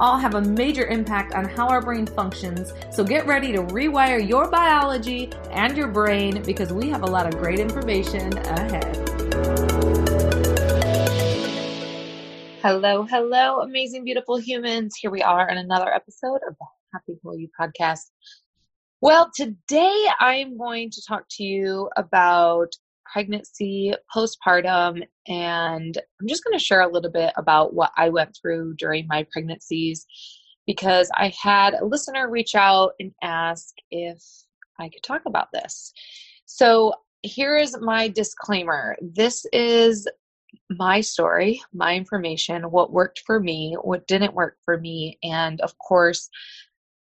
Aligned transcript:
all 0.00 0.16
have 0.16 0.34
a 0.34 0.40
major 0.40 0.86
impact 0.86 1.34
on 1.34 1.44
how 1.44 1.68
our 1.68 1.82
brain 1.82 2.06
functions. 2.06 2.72
So 2.90 3.04
get 3.04 3.26
ready 3.26 3.52
to 3.52 3.62
rewire 3.64 4.26
your 4.26 4.48
biology 4.48 5.30
and 5.50 5.76
your 5.76 5.88
brain 5.88 6.42
because 6.42 6.72
we 6.72 6.88
have 6.88 7.02
a 7.02 7.06
lot 7.06 7.26
of 7.26 7.38
great 7.38 7.58
information 7.58 8.36
ahead. 8.38 8.96
Hello, 12.62 13.04
hello, 13.04 13.60
amazing, 13.60 14.04
beautiful 14.04 14.38
humans. 14.38 14.96
Here 14.96 15.10
we 15.10 15.22
are 15.22 15.50
on 15.50 15.58
another 15.58 15.92
episode 15.92 16.40
of 16.48 16.56
the 16.58 16.66
Happy 16.94 17.18
Whole 17.22 17.38
You 17.38 17.48
podcast. 17.58 18.10
Well, 19.02 19.30
today 19.34 20.06
I'm 20.18 20.56
going 20.56 20.90
to 20.90 21.02
talk 21.06 21.24
to 21.32 21.44
you 21.44 21.90
about 21.96 22.72
pregnancy, 23.12 23.92
postpartum, 24.14 25.02
and 25.26 25.98
I'm 26.20 26.28
just 26.28 26.44
going 26.44 26.58
to 26.58 26.64
share 26.64 26.82
a 26.82 26.92
little 26.92 27.10
bit 27.10 27.32
about 27.36 27.74
what 27.74 27.92
I 27.96 28.08
went 28.08 28.36
through 28.40 28.74
during 28.74 29.06
my 29.08 29.26
pregnancies 29.32 30.06
because 30.66 31.10
I 31.14 31.32
had 31.40 31.74
a 31.74 31.84
listener 31.84 32.30
reach 32.30 32.54
out 32.54 32.92
and 33.00 33.12
ask 33.22 33.74
if 33.90 34.22
I 34.78 34.88
could 34.88 35.02
talk 35.02 35.22
about 35.26 35.48
this. 35.52 35.92
So, 36.46 36.94
here 37.22 37.56
is 37.56 37.76
my 37.78 38.08
disclaimer 38.08 38.96
this 39.02 39.44
is 39.52 40.08
my 40.70 41.00
story, 41.00 41.60
my 41.72 41.94
information, 41.94 42.70
what 42.70 42.92
worked 42.92 43.22
for 43.26 43.38
me, 43.40 43.76
what 43.82 44.06
didn't 44.06 44.34
work 44.34 44.56
for 44.64 44.78
me, 44.78 45.18
and 45.22 45.60
of 45.60 45.76
course, 45.78 46.28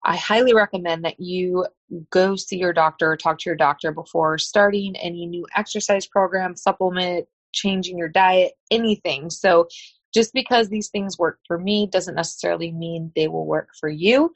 I 0.06 0.18
highly 0.18 0.54
recommend 0.54 1.06
that 1.06 1.20
you 1.20 1.66
go 2.10 2.36
see 2.36 2.58
your 2.58 2.74
doctor 2.74 3.12
or 3.12 3.18
talk 3.18 3.40
to 3.40 3.50
your 3.50 3.56
doctor 3.56 3.92
before 3.92 4.38
starting 4.38 4.96
any 4.98 5.26
new 5.26 5.46
exercise 5.56 6.06
program, 6.06 6.56
supplement, 6.56 7.26
changing 7.54 7.98
your 7.98 8.10
diet, 8.10 8.54
anything. 8.72 9.30
So, 9.30 9.68
just 10.14 10.34
because 10.34 10.70
these 10.70 10.90
things 10.90 11.18
work 11.18 11.40
for 11.48 11.58
me 11.58 11.88
doesn't 11.88 12.14
necessarily 12.14 12.72
mean 12.72 13.12
they 13.16 13.28
will 13.28 13.48
work 13.48 13.70
for 13.80 13.90
you. 13.90 14.32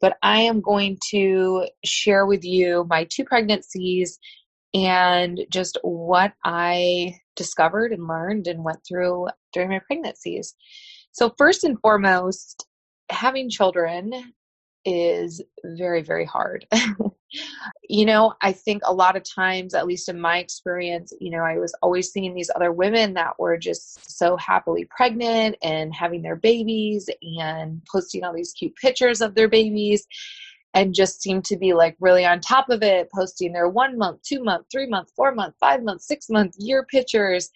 But 0.00 0.16
I 0.22 0.40
am 0.40 0.60
going 0.60 0.98
to 1.10 1.66
share 1.84 2.26
with 2.26 2.44
you 2.44 2.84
my 2.88 3.04
two 3.04 3.24
pregnancies 3.24 4.18
and 4.74 5.40
just 5.50 5.78
what 5.82 6.32
I 6.44 7.14
discovered 7.36 7.92
and 7.92 8.08
learned 8.08 8.46
and 8.46 8.64
went 8.64 8.80
through 8.86 9.28
during 9.52 9.68
my 9.68 9.80
pregnancies. 9.86 10.54
So, 11.12 11.32
first 11.36 11.62
and 11.64 11.78
foremost, 11.80 12.66
having 13.10 13.50
children 13.50 14.32
is 14.84 15.42
very, 15.64 16.02
very 16.02 16.24
hard. 16.24 16.66
you 17.88 18.04
know, 18.04 18.34
I 18.40 18.52
think 18.52 18.82
a 18.84 18.92
lot 18.92 19.16
of 19.16 19.22
times, 19.22 19.74
at 19.74 19.86
least 19.86 20.08
in 20.08 20.20
my 20.20 20.38
experience, 20.38 21.12
you 21.20 21.30
know, 21.30 21.42
I 21.42 21.58
was 21.58 21.74
always 21.82 22.10
seeing 22.10 22.34
these 22.34 22.50
other 22.54 22.72
women 22.72 23.14
that 23.14 23.38
were 23.38 23.56
just 23.56 24.18
so 24.18 24.36
happily 24.36 24.86
pregnant 24.90 25.56
and 25.62 25.94
having 25.94 26.22
their 26.22 26.36
babies 26.36 27.08
and 27.38 27.82
posting 27.90 28.24
all 28.24 28.34
these 28.34 28.52
cute 28.52 28.74
pictures 28.76 29.20
of 29.20 29.34
their 29.34 29.48
babies 29.48 30.06
and 30.74 30.94
just 30.94 31.20
seemed 31.20 31.44
to 31.44 31.56
be 31.56 31.72
like 31.72 31.96
really 32.00 32.24
on 32.24 32.40
top 32.40 32.70
of 32.70 32.82
it, 32.82 33.10
posting 33.12 33.52
their 33.52 33.68
one 33.68 33.98
month, 33.98 34.22
two 34.22 34.42
month, 34.42 34.66
three 34.70 34.86
month, 34.86 35.10
four 35.16 35.34
month, 35.34 35.54
five 35.58 35.82
month, 35.82 36.02
six 36.02 36.28
month, 36.28 36.54
year 36.58 36.84
pictures. 36.84 37.50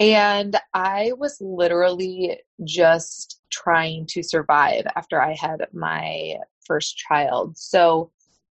And 0.00 0.56
I 0.74 1.12
was 1.18 1.36
literally 1.40 2.38
just 2.64 3.40
trying 3.50 4.06
to 4.06 4.22
survive 4.22 4.84
after 4.96 5.20
I 5.20 5.34
had 5.34 5.66
my 5.72 6.36
first 6.66 6.96
child. 6.96 7.56
So 7.56 8.10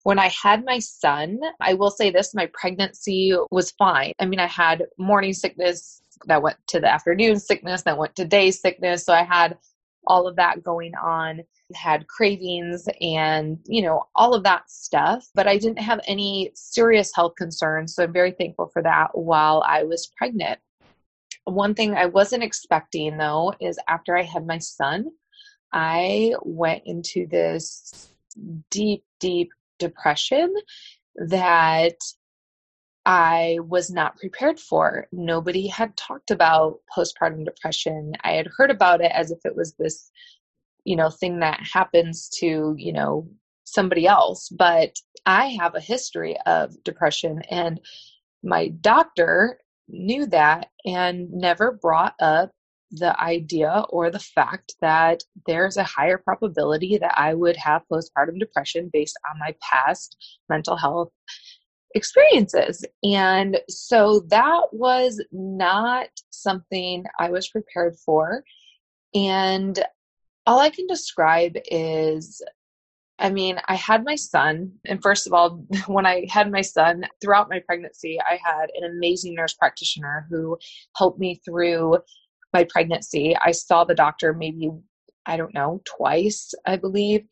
when 0.04 0.20
I 0.20 0.30
had 0.30 0.66
my 0.66 0.80
son, 0.80 1.40
I 1.62 1.74
will 1.74 1.92
say 1.92 2.10
this 2.10 2.36
my 2.36 2.50
pregnancy 2.54 3.36
was 3.52 3.72
fine. 3.72 4.14
I 4.20 4.26
mean, 4.26 4.40
I 4.40 4.48
had 4.48 4.86
morning 4.98 5.34
sickness 5.34 6.02
that 6.26 6.42
went 6.42 6.58
to 6.68 6.80
the 6.80 6.92
afternoon 6.92 7.40
sickness, 7.40 7.84
that 7.84 7.98
went 7.98 8.16
to 8.18 8.26
day 8.26 8.52
sickness. 8.52 9.06
So 9.06 9.14
I 9.14 9.24
had 9.24 9.58
all 10.06 10.28
of 10.28 10.36
that 10.36 10.64
going 10.64 10.94
on, 10.96 11.42
had 11.74 12.08
cravings 12.08 12.88
and, 13.00 13.58
you 13.66 13.82
know, 13.82 14.04
all 14.16 14.34
of 14.34 14.44
that 14.44 14.70
stuff. 14.70 15.26
But 15.34 15.48
I 15.48 15.58
didn't 15.58 15.80
have 15.80 16.02
any 16.06 16.52
serious 16.54 17.12
health 17.16 17.36
concerns. 17.38 17.96
So 17.96 18.04
I'm 18.04 18.14
very 18.14 18.32
thankful 18.32 18.70
for 18.74 18.82
that 18.84 19.18
while 19.18 19.64
I 19.66 19.84
was 19.84 20.12
pregnant. 20.18 20.60
One 21.46 21.74
thing 21.74 21.94
I 21.94 22.06
wasn't 22.06 22.44
expecting 22.44 23.18
though 23.18 23.54
is 23.60 23.80
after 23.88 24.18
I 24.18 24.24
had 24.24 24.46
my 24.46 24.58
son, 24.58 25.12
I 25.74 26.36
went 26.44 26.84
into 26.86 27.28
this 27.28 28.12
deep, 28.70 29.04
deep 29.20 29.50
depression 29.80 30.54
that 31.16 31.98
I 33.06 33.58
was 33.68 33.92
not 33.92 34.18
prepared 34.18 34.60
for. 34.60 35.08
Nobody 35.12 35.68
had 35.68 35.98
talked 35.98 36.32
about 36.32 36.80
postpartum 36.96 37.44
depression. 37.44 38.14
I 38.24 38.34
had 38.34 38.48
heard 38.56 38.72
about 38.72 39.02
it 39.02 39.12
as 39.12 39.32
if 39.32 39.40
it 39.44 39.56
was 39.56 39.74
this, 39.74 40.10
you 40.86 40.96
know, 40.96 41.10
thing 41.10 41.40
that 41.40 41.60
happens 41.62 42.30
to, 42.40 42.76
you 42.78 42.94
know, 42.94 43.28
somebody 43.66 44.08
else. 44.08 44.48
But 44.50 44.96
I 45.26 45.48
have 45.48 45.76
a 45.76 45.82
history 45.82 46.38
of 46.46 46.82
depression, 46.84 47.42
and 47.50 47.82
my 48.44 48.70
doctor 48.70 49.60
knew 49.90 50.26
that 50.28 50.70
and 50.86 51.30
never 51.32 51.72
brought 51.72 52.16
up 52.20 52.52
the 52.94 53.20
idea 53.22 53.86
or 53.90 54.10
the 54.10 54.20
fact 54.20 54.76
that 54.82 55.24
there's 55.48 55.78
a 55.78 55.84
higher 55.84 56.18
probability 56.18 56.98
that 57.00 57.14
I 57.18 57.34
would 57.34 57.58
have 57.58 57.82
postpartum 57.92 58.40
depression 58.40 58.90
based 58.94 59.18
on 59.30 59.40
my 59.40 59.56
past 59.62 60.16
mental 60.48 60.78
health 60.78 61.12
experiences. 61.96 62.86
And 63.04 63.60
so 63.68 64.22
that 64.30 64.66
was 64.72 65.24
not 65.32 66.08
something 66.30 67.04
I 67.20 67.32
was 67.32 67.50
prepared 67.50 67.96
for. 68.06 68.44
And 69.16 69.84
all 70.46 70.60
I 70.60 70.70
can 70.70 70.88
describe 70.88 71.54
is 71.72 72.42
I 73.20 73.30
mean, 73.30 73.58
I 73.68 73.76
had 73.76 74.04
my 74.04 74.16
son, 74.16 74.72
and 74.86 75.02
first 75.02 75.28
of 75.28 75.34
all, 75.34 75.64
when 75.88 76.06
I 76.06 76.26
had 76.30 76.52
my 76.52 76.62
son 76.62 77.06
throughout 77.22 77.50
my 77.50 77.60
pregnancy, 77.60 78.20
I 78.20 78.40
had 78.44 78.70
an 78.76 78.90
amazing 78.92 79.36
nurse 79.36 79.54
practitioner 79.54 80.26
who 80.30 80.58
helped 80.98 81.20
me 81.20 81.40
through 81.46 82.00
my 82.54 82.66
pregnancy. 82.70 83.36
I 83.36 83.52
saw 83.52 83.84
the 83.84 83.96
doctor 83.96 84.34
maybe, 84.34 84.70
I 85.26 85.38
don't 85.38 85.54
know, 85.54 85.82
twice, 85.86 86.54
I 86.66 86.78
believe. 86.78 87.26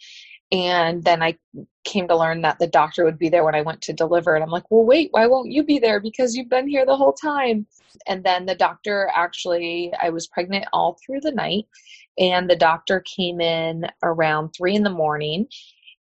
And 0.52 1.04
then 1.04 1.24
I 1.24 1.38
came 1.86 2.08
to 2.10 2.18
learn 2.18 2.42
that 2.42 2.60
the 2.60 2.68
doctor 2.68 3.06
would 3.06 3.18
be 3.18 3.30
there 3.30 3.46
when 3.46 3.56
I 3.56 3.62
went 3.62 3.82
to 3.84 3.94
deliver. 3.94 4.36
And 4.36 4.44
I'm 4.44 4.50
like, 4.50 4.70
well, 4.70 4.86
wait, 4.86 5.08
why 5.12 5.26
won't 5.28 5.52
you 5.52 5.64
be 5.64 5.80
there? 5.80 6.02
Because 6.02 6.36
you've 6.36 6.50
been 6.50 6.68
here 6.68 6.86
the 6.86 6.98
whole 6.98 7.14
time. 7.14 7.66
And 8.08 8.24
then 8.24 8.46
the 8.46 8.56
doctor 8.56 9.10
actually, 9.16 9.94
I 10.02 10.10
was 10.10 10.28
pregnant 10.28 10.66
all 10.74 10.98
through 11.06 11.22
the 11.22 11.32
night. 11.32 11.66
And 12.18 12.50
the 12.50 12.58
doctor 12.58 13.04
came 13.16 13.40
in 13.40 13.86
around 14.04 14.50
three 14.50 14.76
in 14.76 14.84
the 14.84 14.90
morning. 14.90 15.48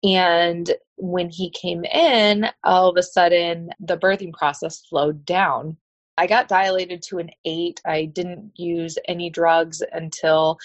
And 0.04 0.72
when 0.98 1.30
he 1.30 1.50
came 1.50 1.84
in, 1.84 2.48
all 2.64 2.90
of 2.90 2.98
a 2.98 3.04
sudden 3.04 3.72
the 3.80 3.98
birthing 3.98 4.34
process 4.34 4.84
slowed 4.88 5.26
down. 5.26 5.78
I 6.18 6.28
got 6.28 6.48
dilated 6.48 7.02
to 7.04 7.20
an 7.20 7.30
eight. 7.46 7.82
I 7.86 8.06
didn't 8.06 8.52
use 8.56 8.98
any 9.08 9.30
drugs 9.30 9.82
until 9.92 10.58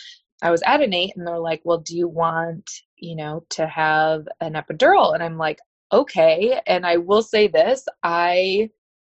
I 0.43 0.51
was 0.51 0.63
at 0.65 0.83
an 0.83 0.95
eight, 0.95 1.13
and 1.17 1.27
they're 1.27 1.39
like, 1.39 1.63
Well, 1.65 1.79
do 1.79 1.97
you 1.97 2.09
want, 2.09 2.71
you 2.97 3.17
know, 3.17 3.45
to 3.51 3.67
have 3.67 4.27
an 4.41 4.55
epidural? 4.55 5.15
And 5.15 5.23
I'm 5.23 5.39
like, 5.39 5.59
Okay. 5.93 6.61
And 6.67 6.87
I 6.87 6.99
will 6.99 7.23
say 7.23 7.49
this 7.49 7.87
I 8.03 8.71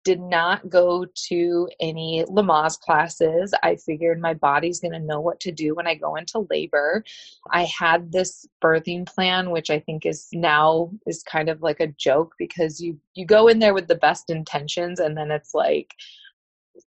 did 0.03 0.19
not 0.19 0.67
go 0.69 1.05
to 1.27 1.69
any 1.79 2.25
Lamaze 2.27 2.79
classes. 2.79 3.53
I 3.61 3.75
figured 3.75 4.19
my 4.19 4.33
body's 4.33 4.79
going 4.79 4.93
to 4.93 4.99
know 4.99 5.19
what 5.19 5.39
to 5.41 5.51
do 5.51 5.75
when 5.75 5.85
I 5.87 5.95
go 5.95 6.15
into 6.15 6.47
labor. 6.49 7.03
I 7.51 7.65
had 7.65 8.11
this 8.11 8.47
birthing 8.63 9.05
plan 9.05 9.51
which 9.51 9.69
I 9.69 9.79
think 9.79 10.05
is 10.05 10.27
now 10.33 10.91
is 11.05 11.23
kind 11.23 11.49
of 11.49 11.61
like 11.61 11.79
a 11.79 11.87
joke 11.87 12.33
because 12.39 12.81
you 12.81 12.99
you 13.13 13.25
go 13.25 13.47
in 13.47 13.59
there 13.59 13.73
with 13.73 13.87
the 13.87 13.95
best 13.95 14.29
intentions 14.29 14.99
and 14.99 15.15
then 15.15 15.29
it's 15.29 15.53
like 15.53 15.93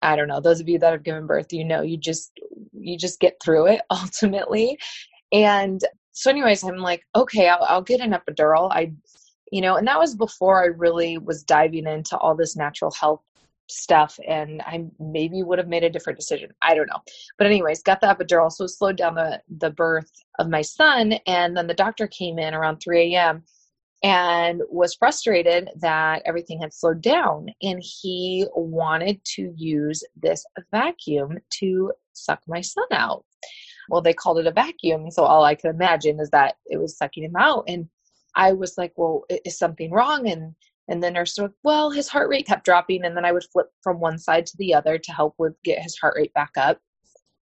I 0.02 0.16
don't 0.16 0.28
know, 0.28 0.40
those 0.40 0.60
of 0.60 0.68
you 0.68 0.78
that 0.78 0.92
have 0.92 1.02
given 1.02 1.26
birth, 1.26 1.52
you 1.52 1.64
know, 1.64 1.82
you 1.82 1.96
just 1.96 2.32
you 2.72 2.98
just 2.98 3.20
get 3.20 3.36
through 3.42 3.66
it 3.66 3.82
ultimately. 3.90 4.78
And 5.32 5.80
so 6.12 6.30
anyways, 6.30 6.62
I'm 6.62 6.76
like, 6.76 7.02
okay, 7.16 7.48
I'll, 7.48 7.64
I'll 7.68 7.82
get 7.82 8.00
an 8.00 8.12
epidural. 8.12 8.70
I 8.70 8.92
you 9.52 9.60
know, 9.60 9.76
and 9.76 9.86
that 9.86 9.98
was 9.98 10.14
before 10.16 10.62
I 10.62 10.66
really 10.66 11.18
was 11.18 11.44
diving 11.44 11.86
into 11.86 12.16
all 12.18 12.34
this 12.34 12.56
natural 12.56 12.90
health 12.90 13.20
stuff 13.68 14.18
and 14.28 14.60
I 14.62 14.84
maybe 14.98 15.42
would 15.42 15.58
have 15.58 15.68
made 15.68 15.84
a 15.84 15.90
different 15.90 16.18
decision. 16.18 16.50
I 16.60 16.74
don't 16.74 16.86
know. 16.86 17.00
But 17.38 17.46
anyways, 17.46 17.82
got 17.82 18.00
the 18.00 18.06
epidural, 18.06 18.50
so 18.50 18.66
slowed 18.66 18.96
down 18.96 19.14
the 19.14 19.40
the 19.58 19.70
birth 19.70 20.10
of 20.38 20.48
my 20.48 20.62
son 20.62 21.14
and 21.26 21.56
then 21.56 21.66
the 21.66 21.74
doctor 21.74 22.06
came 22.06 22.38
in 22.38 22.54
around 22.54 22.78
3 22.78 23.14
a.m. 23.14 23.42
and 24.04 24.60
was 24.68 24.94
frustrated 24.94 25.70
that 25.76 26.20
everything 26.26 26.60
had 26.60 26.74
slowed 26.74 27.00
down. 27.00 27.48
And 27.62 27.82
he 27.82 28.46
wanted 28.54 29.24
to 29.36 29.52
use 29.56 30.04
this 30.14 30.44
vacuum 30.70 31.38
to 31.54 31.90
suck 32.12 32.40
my 32.46 32.60
son 32.60 32.84
out. 32.92 33.24
Well, 33.88 34.02
they 34.02 34.12
called 34.12 34.38
it 34.38 34.46
a 34.46 34.52
vacuum. 34.52 35.10
So 35.10 35.24
all 35.24 35.42
I 35.42 35.54
could 35.54 35.70
imagine 35.70 36.20
is 36.20 36.28
that 36.30 36.56
it 36.66 36.76
was 36.76 36.98
sucking 36.98 37.24
him 37.24 37.36
out. 37.36 37.64
And 37.66 37.88
I 38.36 38.52
was 38.52 38.76
like, 38.76 38.92
well, 38.96 39.24
is 39.46 39.58
something 39.58 39.90
wrong? 39.90 40.28
And 40.28 40.54
and 40.86 41.02
the 41.02 41.10
nurse 41.10 41.38
was, 41.38 41.44
like, 41.44 41.52
well, 41.62 41.90
his 41.90 42.08
heart 42.08 42.28
rate 42.28 42.46
kept 42.46 42.66
dropping. 42.66 43.06
And 43.06 43.16
then 43.16 43.24
I 43.24 43.32
would 43.32 43.44
flip 43.50 43.68
from 43.82 44.00
one 44.00 44.18
side 44.18 44.44
to 44.44 44.56
the 44.58 44.74
other 44.74 44.98
to 44.98 45.12
help 45.12 45.34
with 45.38 45.54
get 45.64 45.82
his 45.82 45.96
heart 45.96 46.14
rate 46.14 46.34
back 46.34 46.50
up. 46.58 46.78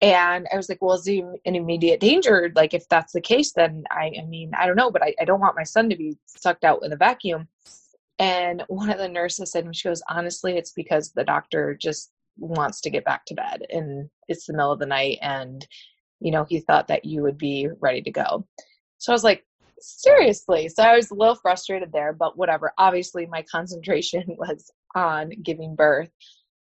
And 0.01 0.48
I 0.51 0.56
was 0.56 0.69
like, 0.69 0.81
well, 0.81 0.96
is 0.96 1.06
he 1.06 1.24
in 1.44 1.56
immediate 1.56 2.00
danger? 2.00 2.51
Like, 2.56 2.74
if 2.74 2.88
that's 2.88 3.12
the 3.12 3.22
case, 3.22 3.51
then 3.51 3.84
I, 3.92 4.13
I 4.18 4.25
mean, 4.25 4.51
I 4.57 4.66
don't 4.66 4.78
know, 4.78 4.92
but 4.92 5.04
I, 5.04 5.13
I 5.19 5.25
don't 5.25 5.42
want 5.42 5.57
my 5.57 5.63
son 5.63 5.90
to 5.90 5.96
be 5.98 6.18
sucked 6.25 6.63
out 6.63 6.81
with 6.81 6.94
a 6.94 6.98
vacuum. 6.98 7.48
And 8.18 8.63
one 8.68 8.90
of 8.90 8.98
the 8.98 9.10
nurses 9.10 9.51
said, 9.51 9.68
she 9.75 9.88
goes, 9.88 10.01
honestly, 10.10 10.57
it's 10.57 10.72
because 10.72 11.12
the 11.12 11.24
doctor 11.24 11.75
just 11.75 12.12
wants 12.38 12.80
to 12.81 12.90
get 12.90 13.04
back 13.04 13.25
to 13.25 13.36
bed 13.36 13.66
and 13.69 14.10
it's 14.30 14.46
the 14.46 14.54
middle 14.54 14.72
of 14.72 14.80
the 14.80 14.86
night 14.86 15.18
and, 15.22 15.66
you 16.22 16.31
know, 16.31 16.46
he 16.48 16.60
thought 16.60 16.88
that 16.88 17.04
you 17.04 17.22
would 17.22 17.38
be 17.38 17.68
ready 17.81 18.01
to 18.01 18.12
go. 18.12 18.46
So 18.98 19.12
I 19.12 19.16
was 19.16 19.24
like, 19.24 19.46
seriously. 19.81 20.69
So 20.69 20.84
I 20.84 20.96
was 20.96 21.12
a 21.12 21.16
little 21.16 21.36
frustrated 21.36 21.92
there, 21.92 22.13
but 22.13 22.38
whatever. 22.38 22.74
Obviously, 22.78 23.25
my 23.25 23.44
concentration 23.50 24.24
was 24.28 24.72
on 24.96 25.31
giving 25.44 25.75
birth. 25.75 26.10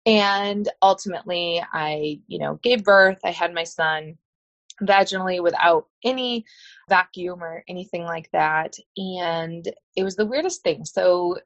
And 0.07 0.69
ultimately, 0.83 1.63
I, 1.73 2.21
you 2.27 2.39
know, 2.39 2.59
gave 2.63 2.85
birth. 2.85 3.19
I 3.25 3.31
had 3.31 3.55
my 3.55 3.65
son 3.65 4.19
vaginally 4.83 5.43
without 5.43 5.87
any 6.05 6.45
vacuum 6.89 7.43
or 7.43 7.65
anything 7.69 8.05
like 8.05 8.31
that. 8.33 8.75
And 8.97 9.67
it 9.97 10.03
was 10.03 10.17
the 10.17 10.27
weirdest 10.27 10.63
thing. 10.63 10.85
So 10.85 11.39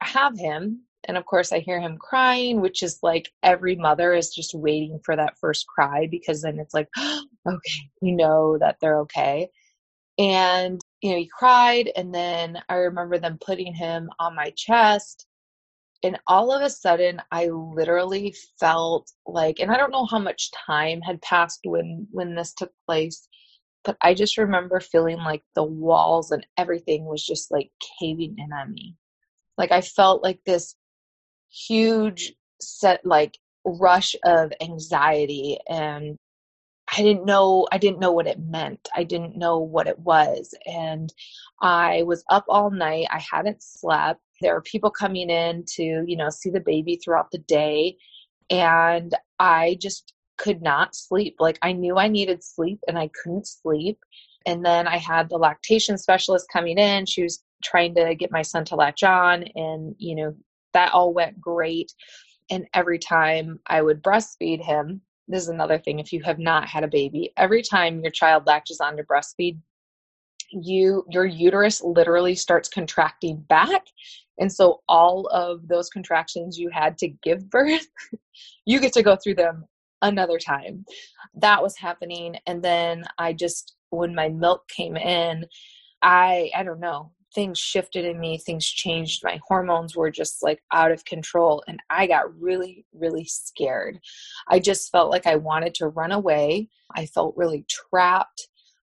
I 0.00 0.06
have 0.06 0.38
him. 0.38 0.82
And 1.04 1.16
of 1.16 1.26
course, 1.26 1.52
I 1.52 1.58
hear 1.58 1.80
him 1.80 1.98
crying, 1.98 2.60
which 2.60 2.82
is 2.82 3.00
like 3.02 3.30
every 3.42 3.74
mother 3.74 4.14
is 4.14 4.32
just 4.32 4.54
waiting 4.54 5.00
for 5.04 5.16
that 5.16 5.36
first 5.38 5.66
cry 5.66 6.06
because 6.10 6.42
then 6.42 6.60
it's 6.60 6.74
like, 6.74 6.88
oh, 6.96 7.22
okay, 7.48 7.90
you 8.00 8.14
know 8.14 8.56
that 8.58 8.76
they're 8.80 9.00
okay. 9.00 9.48
And, 10.16 10.80
you 11.00 11.10
know, 11.10 11.16
he 11.16 11.28
cried. 11.28 11.90
And 11.96 12.14
then 12.14 12.62
I 12.68 12.74
remember 12.74 13.18
them 13.18 13.38
putting 13.44 13.74
him 13.74 14.10
on 14.20 14.36
my 14.36 14.52
chest 14.56 15.26
and 16.02 16.18
all 16.26 16.52
of 16.52 16.62
a 16.62 16.70
sudden 16.70 17.20
i 17.30 17.46
literally 17.46 18.34
felt 18.58 19.10
like 19.26 19.58
and 19.60 19.70
i 19.70 19.76
don't 19.76 19.92
know 19.92 20.06
how 20.06 20.18
much 20.18 20.50
time 20.52 21.00
had 21.00 21.20
passed 21.22 21.60
when 21.64 22.06
when 22.10 22.34
this 22.34 22.52
took 22.54 22.72
place 22.86 23.28
but 23.84 23.96
i 24.02 24.14
just 24.14 24.38
remember 24.38 24.80
feeling 24.80 25.18
like 25.18 25.42
the 25.54 25.64
walls 25.64 26.30
and 26.30 26.46
everything 26.56 27.04
was 27.04 27.24
just 27.24 27.50
like 27.50 27.70
caving 28.00 28.34
in 28.38 28.52
on 28.52 28.72
me. 28.72 28.96
Like 29.58 29.72
i 29.72 29.80
felt 29.80 30.22
like 30.22 30.40
this 30.46 30.74
huge 31.50 32.32
set 32.60 33.04
like 33.04 33.36
rush 33.64 34.14
of 34.24 34.52
anxiety 34.60 35.58
and 35.68 36.16
I 36.92 37.02
didn't 37.02 37.24
know 37.24 37.66
I 37.72 37.78
didn't 37.78 38.00
know 38.00 38.12
what 38.12 38.26
it 38.26 38.38
meant. 38.38 38.88
I 38.94 39.04
didn't 39.04 39.36
know 39.36 39.58
what 39.58 39.86
it 39.86 39.98
was 39.98 40.54
and 40.66 41.12
I 41.60 42.02
was 42.02 42.22
up 42.28 42.44
all 42.48 42.70
night. 42.70 43.06
I 43.10 43.18
hadn't 43.18 43.62
slept. 43.62 44.20
There 44.40 44.54
were 44.54 44.62
people 44.62 44.90
coming 44.90 45.30
in 45.30 45.64
to, 45.76 46.04
you 46.06 46.16
know, 46.16 46.28
see 46.28 46.50
the 46.50 46.60
baby 46.60 46.96
throughout 46.96 47.30
the 47.30 47.38
day 47.38 47.96
and 48.50 49.14
I 49.38 49.78
just 49.80 50.12
could 50.36 50.60
not 50.60 50.94
sleep. 50.94 51.36
Like 51.38 51.58
I 51.62 51.72
knew 51.72 51.96
I 51.96 52.08
needed 52.08 52.44
sleep 52.44 52.80
and 52.86 52.98
I 52.98 53.08
couldn't 53.22 53.46
sleep. 53.46 53.98
And 54.44 54.64
then 54.64 54.86
I 54.86 54.98
had 54.98 55.28
the 55.28 55.38
lactation 55.38 55.96
specialist 55.96 56.46
coming 56.52 56.76
in. 56.76 57.06
She 57.06 57.22
was 57.22 57.42
trying 57.64 57.94
to 57.94 58.14
get 58.14 58.32
my 58.32 58.42
son 58.42 58.64
to 58.66 58.74
latch 58.74 59.02
on 59.04 59.44
and, 59.54 59.94
you 59.98 60.16
know, 60.16 60.34
that 60.72 60.92
all 60.92 61.14
went 61.14 61.40
great. 61.40 61.92
And 62.50 62.66
every 62.74 62.98
time 62.98 63.60
I 63.66 63.82
would 63.82 64.02
breastfeed 64.02 64.62
him, 64.62 65.00
this 65.28 65.42
is 65.42 65.48
another 65.48 65.78
thing 65.78 65.98
if 65.98 66.12
you 66.12 66.22
have 66.22 66.38
not 66.38 66.68
had 66.68 66.84
a 66.84 66.88
baby 66.88 67.32
every 67.36 67.62
time 67.62 68.00
your 68.00 68.10
child 68.10 68.44
latches 68.46 68.80
on 68.80 68.96
to 68.96 69.04
breastfeed 69.04 69.58
you 70.50 71.04
your 71.08 71.24
uterus 71.24 71.82
literally 71.82 72.34
starts 72.34 72.68
contracting 72.68 73.36
back 73.48 73.86
and 74.38 74.52
so 74.52 74.80
all 74.88 75.26
of 75.28 75.66
those 75.68 75.88
contractions 75.88 76.58
you 76.58 76.68
had 76.70 76.98
to 76.98 77.08
give 77.22 77.48
birth 77.50 77.86
you 78.66 78.80
get 78.80 78.92
to 78.92 79.02
go 79.02 79.16
through 79.16 79.34
them 79.34 79.64
another 80.02 80.38
time. 80.38 80.84
That 81.34 81.62
was 81.62 81.76
happening 81.76 82.36
and 82.46 82.62
then 82.62 83.04
i 83.18 83.32
just 83.32 83.74
when 83.90 84.14
my 84.14 84.28
milk 84.28 84.68
came 84.68 84.96
in 84.96 85.46
i 86.02 86.50
i 86.54 86.62
don't 86.62 86.80
know 86.80 87.12
things 87.34 87.58
shifted 87.58 88.04
in 88.04 88.20
me, 88.20 88.38
things 88.38 88.66
changed. 88.66 89.22
My 89.24 89.40
hormones 89.46 89.96
were 89.96 90.10
just 90.10 90.42
like 90.42 90.62
out 90.72 90.92
of 90.92 91.04
control, 91.04 91.62
and 91.66 91.80
I 91.90 92.06
got 92.06 92.38
really, 92.40 92.86
really 92.92 93.24
scared. 93.24 94.00
I 94.48 94.58
just 94.58 94.90
felt 94.90 95.10
like 95.10 95.26
I 95.26 95.36
wanted 95.36 95.74
to 95.76 95.88
run 95.88 96.12
away. 96.12 96.68
I 96.94 97.06
felt 97.06 97.36
really 97.36 97.64
trapped. 97.68 98.48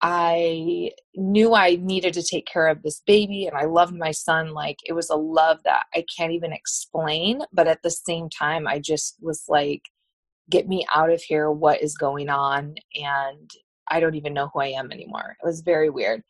I 0.02 0.92
knew 1.16 1.54
I 1.54 1.76
needed 1.76 2.14
to 2.16 2.24
take 2.24 2.46
care 2.46 2.68
of 2.68 2.84
this 2.84 3.02
baby, 3.08 3.46
and 3.46 3.56
I 3.56 3.66
loved 3.66 3.96
my 3.96 4.12
son. 4.12 4.54
Like 4.54 4.80
it 4.86 4.94
was 4.94 5.10
a 5.10 5.16
love 5.16 5.60
that 5.64 5.86
I 5.96 6.06
can't 6.16 6.34
even 6.34 6.52
explain. 6.52 7.42
But 7.54 7.68
at 7.68 7.82
the 7.84 7.92
same 7.92 8.30
time, 8.30 8.68
I 8.68 8.80
just 8.80 9.16
was 9.22 9.46
like, 9.48 9.84
get 10.50 10.68
me 10.68 10.86
out 10.94 11.10
of 11.10 11.22
here. 11.22 11.52
What 11.52 11.82
is 11.82 11.96
going 11.96 12.30
on? 12.30 12.76
And 12.96 13.50
I 13.90 14.00
don't 14.00 14.16
even 14.16 14.34
know 14.34 14.50
who 14.54 14.60
I 14.60 14.68
am 14.68 14.92
anymore. 14.92 15.38
It 15.42 15.46
was 15.46 15.62
very 15.62 15.90
weird. 15.90 16.24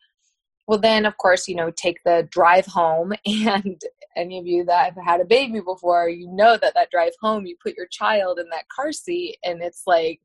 Well, 0.66 0.78
then, 0.78 1.04
of 1.04 1.16
course, 1.18 1.46
you 1.46 1.56
know, 1.56 1.70
take 1.70 1.98
the 2.04 2.26
drive 2.30 2.66
home. 2.66 3.12
And 3.26 3.80
any 4.16 4.38
of 4.38 4.46
you 4.46 4.64
that 4.66 4.94
have 4.94 5.04
had 5.04 5.20
a 5.20 5.24
baby 5.24 5.60
before, 5.60 6.08
you 6.08 6.28
know 6.30 6.56
that 6.56 6.74
that 6.74 6.90
drive 6.90 7.12
home, 7.20 7.46
you 7.46 7.56
put 7.62 7.76
your 7.76 7.86
child 7.88 8.38
in 8.38 8.48
that 8.50 8.68
car 8.68 8.92
seat, 8.92 9.38
and 9.44 9.60
it's 9.60 9.82
like, 9.86 10.20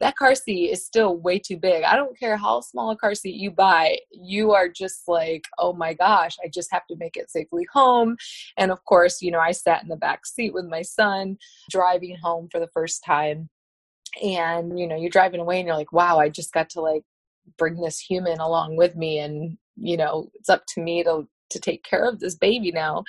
that 0.00 0.16
car 0.16 0.34
seat 0.34 0.70
is 0.70 0.84
still 0.84 1.16
way 1.16 1.38
too 1.38 1.56
big. 1.56 1.82
I 1.82 1.96
don't 1.96 2.18
care 2.18 2.36
how 2.36 2.60
small 2.60 2.90
a 2.90 2.96
car 2.96 3.14
seat 3.14 3.34
you 3.34 3.50
buy, 3.50 3.98
you 4.10 4.52
are 4.52 4.68
just 4.68 5.08
like, 5.08 5.44
oh 5.58 5.72
my 5.72 5.94
gosh, 5.94 6.36
I 6.44 6.48
just 6.48 6.70
have 6.72 6.86
to 6.88 6.96
make 6.96 7.16
it 7.16 7.30
safely 7.30 7.66
home. 7.72 8.16
And 8.56 8.70
of 8.70 8.84
course, 8.84 9.22
you 9.22 9.30
know, 9.30 9.40
I 9.40 9.52
sat 9.52 9.82
in 9.82 9.88
the 9.88 9.96
back 9.96 10.26
seat 10.26 10.52
with 10.52 10.66
my 10.66 10.82
son 10.82 11.38
driving 11.70 12.16
home 12.22 12.48
for 12.50 12.60
the 12.60 12.68
first 12.68 13.04
time. 13.04 13.48
And, 14.22 14.78
you 14.78 14.86
know, 14.86 14.96
you're 14.96 15.10
driving 15.10 15.40
away 15.40 15.58
and 15.58 15.66
you're 15.66 15.76
like, 15.76 15.92
wow, 15.92 16.18
I 16.18 16.28
just 16.28 16.52
got 16.52 16.70
to 16.70 16.80
like 16.80 17.02
bring 17.58 17.80
this 17.80 17.98
human 17.98 18.40
along 18.40 18.76
with 18.76 18.96
me 18.96 19.18
and 19.18 19.56
you 19.76 19.96
know 19.96 20.30
it's 20.34 20.48
up 20.48 20.62
to 20.66 20.80
me 20.80 21.02
to 21.02 21.26
to 21.50 21.60
take 21.60 21.84
care 21.84 22.08
of 22.08 22.20
this 22.20 22.34
baby 22.34 22.72
now 22.72 23.04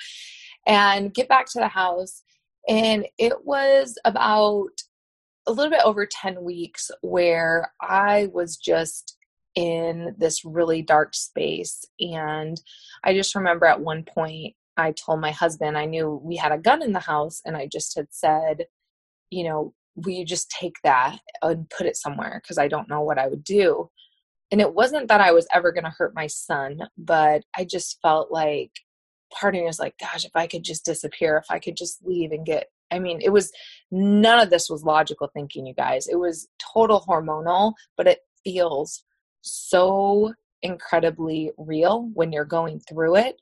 and 0.66 1.14
get 1.14 1.28
back 1.28 1.46
to 1.46 1.58
the 1.58 1.68
house. 1.68 2.22
And 2.68 3.06
it 3.18 3.44
was 3.44 3.98
about 4.04 4.70
a 5.46 5.52
little 5.52 5.70
bit 5.70 5.80
over 5.84 6.06
10 6.06 6.44
weeks 6.44 6.90
where 7.00 7.72
i 7.80 8.28
was 8.34 8.56
just 8.56 9.16
in 9.54 10.14
this 10.18 10.44
really 10.44 10.82
dark 10.82 11.14
space. 11.14 11.84
And 12.00 12.60
i 13.04 13.14
just 13.14 13.34
remember 13.34 13.66
at 13.66 13.80
one 13.80 14.04
point 14.04 14.54
i 14.76 14.92
told 14.92 15.20
my 15.20 15.30
husband 15.30 15.78
i 15.78 15.86
knew 15.86 16.20
we 16.22 16.36
had 16.36 16.52
a 16.52 16.58
gun 16.58 16.82
in 16.82 16.92
the 16.92 17.00
house 17.00 17.40
and 17.44 17.56
i 17.56 17.66
just 17.66 17.96
had 17.96 18.08
said 18.10 18.66
you 19.30 19.44
know 19.44 19.72
will 19.96 20.12
you 20.12 20.24
just 20.24 20.50
take 20.50 20.76
that 20.84 21.18
and 21.42 21.68
put 21.70 21.86
it 21.86 21.96
somewhere? 21.96 22.40
Because 22.42 22.58
i 22.58 22.68
don't 22.68 22.88
know 22.90 23.00
what 23.00 23.18
i 23.18 23.26
would 23.26 23.42
do 23.42 23.90
and 24.50 24.60
it 24.60 24.74
wasn't 24.74 25.08
that 25.08 25.20
I 25.20 25.32
was 25.32 25.46
ever 25.52 25.72
going 25.72 25.84
to 25.84 25.94
hurt 25.96 26.14
my 26.14 26.26
son, 26.26 26.80
but 26.96 27.44
I 27.56 27.64
just 27.64 28.00
felt 28.00 28.30
like 28.30 28.72
part 29.30 29.54
of 29.54 29.60
me 29.60 29.66
was 29.66 29.78
like, 29.78 29.94
gosh, 29.98 30.24
if 30.24 30.34
I 30.34 30.46
could 30.46 30.62
just 30.62 30.84
disappear, 30.84 31.36
if 31.36 31.50
I 31.50 31.58
could 31.58 31.76
just 31.76 32.04
leave 32.04 32.32
and 32.32 32.46
get, 32.46 32.68
I 32.90 32.98
mean, 32.98 33.20
it 33.22 33.30
was 33.30 33.52
none 33.90 34.40
of 34.40 34.50
this 34.50 34.70
was 34.70 34.84
logical 34.84 35.30
thinking, 35.34 35.66
you 35.66 35.74
guys. 35.74 36.08
It 36.08 36.18
was 36.18 36.48
total 36.72 37.04
hormonal, 37.06 37.74
but 37.96 38.06
it 38.06 38.20
feels 38.42 39.04
so 39.42 40.32
incredibly 40.62 41.52
real 41.58 42.10
when 42.14 42.32
you're 42.32 42.44
going 42.44 42.80
through 42.80 43.16
it. 43.16 43.40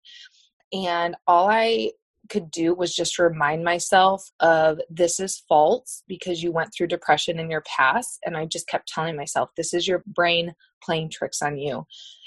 And 0.73 1.15
all 1.27 1.49
I 1.49 1.93
could 2.28 2.50
do 2.50 2.75
was 2.75 2.95
just 2.95 3.18
remind 3.18 3.64
myself 3.64 4.30
of 4.40 4.80
this 4.90 5.21
is 5.21 5.42
false 5.49 6.02
because 6.06 6.42
you 6.42 6.52
went 6.52 6.73
through 6.75 6.88
depression 6.88 7.38
in 7.38 7.50
your 7.50 7.62
past. 7.62 8.18
And 8.25 8.37
I 8.37 8.47
just 8.47 8.68
kept 8.68 8.88
telling 8.88 9.16
myself, 9.16 9.50
this 9.56 9.73
is 9.73 9.87
your 9.87 10.02
brain 10.06 10.54
playing 10.83 11.11
tricks 11.11 11.42
on 11.42 11.56
you. 11.59 11.87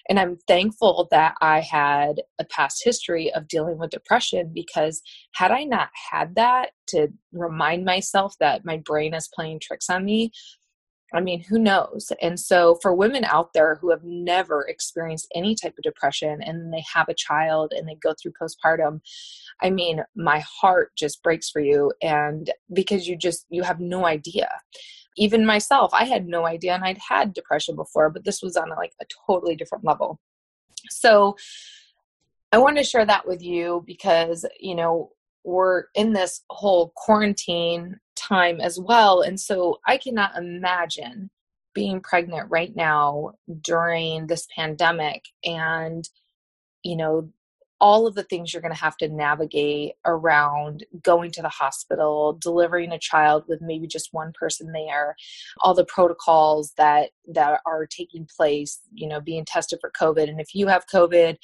And 0.10 0.20
I'm 0.20 0.38
thankful 0.48 1.08
that 1.12 1.36
I 1.40 1.60
had 1.60 2.24
a 2.40 2.46
past 2.46 2.82
history 2.84 3.32
of 3.34 3.48
dealing 3.48 3.78
with 3.78 3.92
depression 3.92 4.52
because 4.54 5.04
had 5.36 5.52
I 5.52 5.64
not 5.64 5.90
had 6.12 6.36
that 6.36 6.72
to 6.88 7.10
remind 7.32 7.86
myself 7.86 8.34
that 8.40 8.66
my 8.66 8.78
brain 8.78 9.14
is 9.14 9.30
playing 9.34 9.60
tricks 9.62 9.88
on 9.88 10.04
me, 10.04 10.32
I 11.14 11.22
mean, 11.22 11.42
who 11.42 11.58
knows? 11.58 12.12
And 12.22 12.40
so, 12.40 12.76
for 12.82 12.94
women 12.94 13.26
out 13.26 13.54
there 13.54 13.76
who 13.76 13.90
have 13.90 14.04
never 14.04 14.62
experienced 14.68 15.28
any 15.36 15.56
type 15.56 15.76
of 15.78 15.84
depression 15.84 16.42
and 16.42 16.74
they 16.74 16.84
have 16.94 17.10
a 17.10 17.14
child 17.14 17.74
and 17.76 17.88
they 17.88 17.96
go 17.96 18.14
through 18.14 18.34
postpartum, 18.40 19.02
I 19.62 19.70
mean, 19.70 20.04
my 20.16 20.40
heart 20.40 20.92
just 20.96 21.24
breaks 21.24 21.50
for 21.50 21.62
you. 21.62 21.92
And 22.02 22.52
because 22.74 23.08
you 23.08 23.18
just, 23.18 23.46
you 23.50 23.64
have 23.64 23.80
no 23.80 24.06
idea. 24.06 24.50
Even 25.18 25.46
myself, 25.46 25.92
I 25.94 26.06
had 26.06 26.28
no 26.28 26.46
idea 26.46 26.76
and 26.76 26.84
I'd 26.84 27.00
had 27.00 27.34
depression 27.34 27.76
before, 27.76 28.10
but 28.10 28.24
this 28.24 28.42
was 28.42 28.56
on 28.56 28.70
like 28.70 28.94
a 29.02 29.06
totally 29.28 29.56
different 29.56 29.84
level. 29.84 30.20
So, 30.90 31.36
I 32.52 32.58
want 32.58 32.78
to 32.78 32.84
share 32.84 33.06
that 33.06 33.28
with 33.28 33.44
you 33.44 33.84
because, 33.86 34.44
you 34.60 34.74
know, 34.74 35.12
we're 35.44 35.86
in 35.96 36.14
this 36.14 36.42
whole 36.50 36.94
quarantine 36.96 38.00
time 38.20 38.60
as 38.60 38.80
well. 38.80 39.22
And 39.22 39.40
so 39.40 39.80
I 39.88 39.98
cannot 39.98 40.38
imagine 40.38 41.30
being 41.74 42.02
pregnant 42.02 42.50
right 42.50 42.76
now 42.76 43.34
during 43.62 44.28
this 44.28 44.48
pandemic 44.56 45.24
and, 45.44 46.08
you 46.84 46.96
know, 46.96 47.30
all 47.82 48.06
of 48.06 48.16
the 48.16 48.24
things 48.24 48.54
you're 48.54 48.62
going 48.62 48.74
to 48.74 48.80
have 48.80 48.98
to 48.98 49.08
navigate 49.08 49.94
around 50.06 50.86
going 51.02 51.32
to 51.32 51.42
the 51.42 51.50
hospital, 51.50 52.38
delivering 52.42 52.92
a 52.92 53.00
child 53.00 53.46
with 53.48 53.62
maybe 53.62 53.88
just 53.88 54.10
one 54.12 54.34
person 54.38 54.72
there, 54.74 55.16
all 55.62 55.74
the 55.74 55.86
protocols 55.86 56.74
that 56.78 57.12
that 57.34 57.62
are 57.66 57.86
taking 57.86 58.28
place, 58.36 58.82
you 58.94 59.08
know, 59.08 59.22
being 59.22 59.46
tested 59.46 59.80
for 59.80 59.92
COVID. 59.92 60.30
And 60.30 60.42
if 60.42 60.54
you 60.54 60.68
have 60.68 60.88
COVID, 60.94 61.38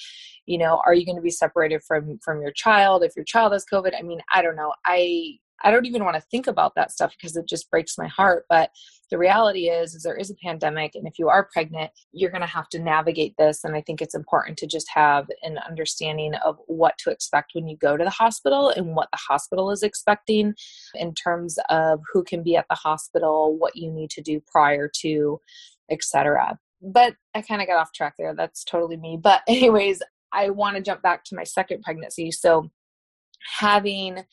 you 0.46 0.58
know, 0.58 0.82
are 0.86 0.94
you 0.94 1.06
going 1.06 1.16
to 1.16 1.22
be 1.22 1.32
separated 1.32 1.82
from 1.84 2.20
from 2.20 2.42
your 2.42 2.52
child 2.52 3.04
if 3.04 3.16
your 3.16 3.26
child 3.26 3.54
has 3.54 3.66
COVID? 3.72 3.94
I 3.98 4.02
mean, 4.02 4.20
I 4.32 4.42
don't 4.42 4.58
know. 4.58 4.74
I 4.86 5.40
I 5.64 5.72
don't 5.72 5.86
even 5.86 6.04
want 6.04 6.16
to 6.16 6.22
think 6.30 6.48
about 6.48 6.74
that 6.76 6.92
stuff 6.92 7.14
because 7.18 7.36
it 7.36 7.48
just 7.48 7.70
breaks 7.72 7.98
my 7.98 8.08
heart. 8.08 8.46
But 8.50 8.72
the 9.10 9.18
reality 9.18 9.70
is, 9.70 9.96
is 9.96 10.04
there 10.04 10.16
is 10.16 10.30
a 10.30 10.36
pandemic, 10.36 10.96
and 10.96 11.08
if 11.08 11.18
you 11.18 11.30
are 11.30 11.48
pregnant, 11.52 11.92
you're 12.12 12.32
going 12.32 12.42
to 12.42 12.48
have 12.48 12.70
to 12.70 12.80
navigate 12.80 13.36
this. 13.38 13.64
And 13.64 13.76
I 13.76 13.82
think 13.82 14.02
it's 14.02 14.16
important 14.16 14.58
to 14.60 14.68
just 14.68 14.88
have 14.94 15.28
an 15.44 15.58
understanding 15.60 16.36
of 16.36 16.58
what 16.68 16.98
to 17.00 17.12
expect 17.12 17.52
when 17.54 17.68
you 17.68 17.78
go 17.78 17.96
to 17.98 18.04
the 18.04 18.10
hospital 18.10 18.70
and 18.70 18.96
what 18.96 19.10
the 19.12 19.20
hospital 19.28 19.72
is 19.72 19.84
expecting 19.84 20.56
in 20.96 21.14
terms 21.14 21.58
of 21.70 22.02
who 22.12 22.24
can 22.24 22.44
be 22.44 22.56
at 22.56 22.66
the 22.70 22.76
hospital, 22.76 23.56
what 23.58 23.76
you 23.76 23.92
need 23.92 24.10
to 24.12 24.22
do 24.22 24.42
prior 24.52 24.90
to, 25.02 25.40
etc. 25.90 26.58
But 26.82 27.16
I 27.34 27.42
kind 27.42 27.62
of 27.62 27.68
got 27.68 27.80
off 27.80 27.94
track 27.94 28.16
there. 28.18 28.34
That's 28.36 28.64
totally 28.64 28.98
me. 28.98 29.18
But 29.22 29.42
anyways, 29.48 30.02
I 30.34 30.50
want 30.50 30.76
to 30.76 30.82
jump 30.82 31.02
back 31.02 31.24
to 31.26 31.36
my 31.36 31.44
second 31.44 31.82
pregnancy. 31.82 32.32
So 32.32 32.70
having 33.58 34.26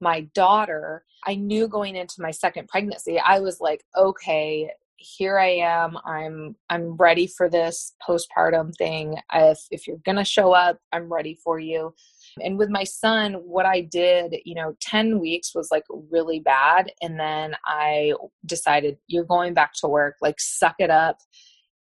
my 0.00 0.22
daughter, 0.34 1.04
I 1.24 1.34
knew 1.36 1.68
going 1.68 1.96
into 1.96 2.16
my 2.20 2.30
second 2.30 2.68
pregnancy, 2.68 3.18
I 3.18 3.40
was 3.40 3.60
like, 3.60 3.84
okay, 3.96 4.70
here 5.04 5.38
I 5.38 5.56
am. 5.56 5.98
I'm 6.04 6.56
I'm 6.70 6.96
ready 6.96 7.26
for 7.26 7.48
this 7.48 7.94
postpartum 8.06 8.74
thing. 8.76 9.16
If 9.32 9.58
if 9.70 9.86
you're 9.86 9.98
going 10.04 10.16
to 10.16 10.24
show 10.24 10.52
up, 10.52 10.78
I'm 10.92 11.12
ready 11.12 11.38
for 11.42 11.58
you. 11.58 11.94
And 12.42 12.58
with 12.58 12.70
my 12.70 12.84
son, 12.84 13.34
what 13.34 13.66
I 13.66 13.82
did, 13.82 14.36
you 14.44 14.54
know, 14.54 14.74
10 14.80 15.20
weeks 15.20 15.54
was 15.54 15.68
like 15.70 15.84
really 16.10 16.40
bad 16.40 16.90
and 17.00 17.18
then 17.20 17.54
I 17.64 18.14
decided 18.44 18.98
you're 19.06 19.24
going 19.24 19.54
back 19.54 19.72
to 19.80 19.88
work, 19.88 20.16
like 20.20 20.40
suck 20.40 20.76
it 20.78 20.90
up. 20.90 21.18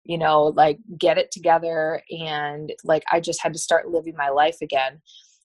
You 0.04 0.18
know, 0.18 0.44
like 0.44 0.78
get 0.96 1.18
it 1.18 1.32
together 1.32 2.00
and 2.10 2.72
like 2.84 3.02
I 3.10 3.18
just 3.18 3.42
had 3.42 3.52
to 3.54 3.58
start 3.58 3.88
living 3.88 4.14
my 4.16 4.28
life 4.28 4.58
again. 4.62 5.00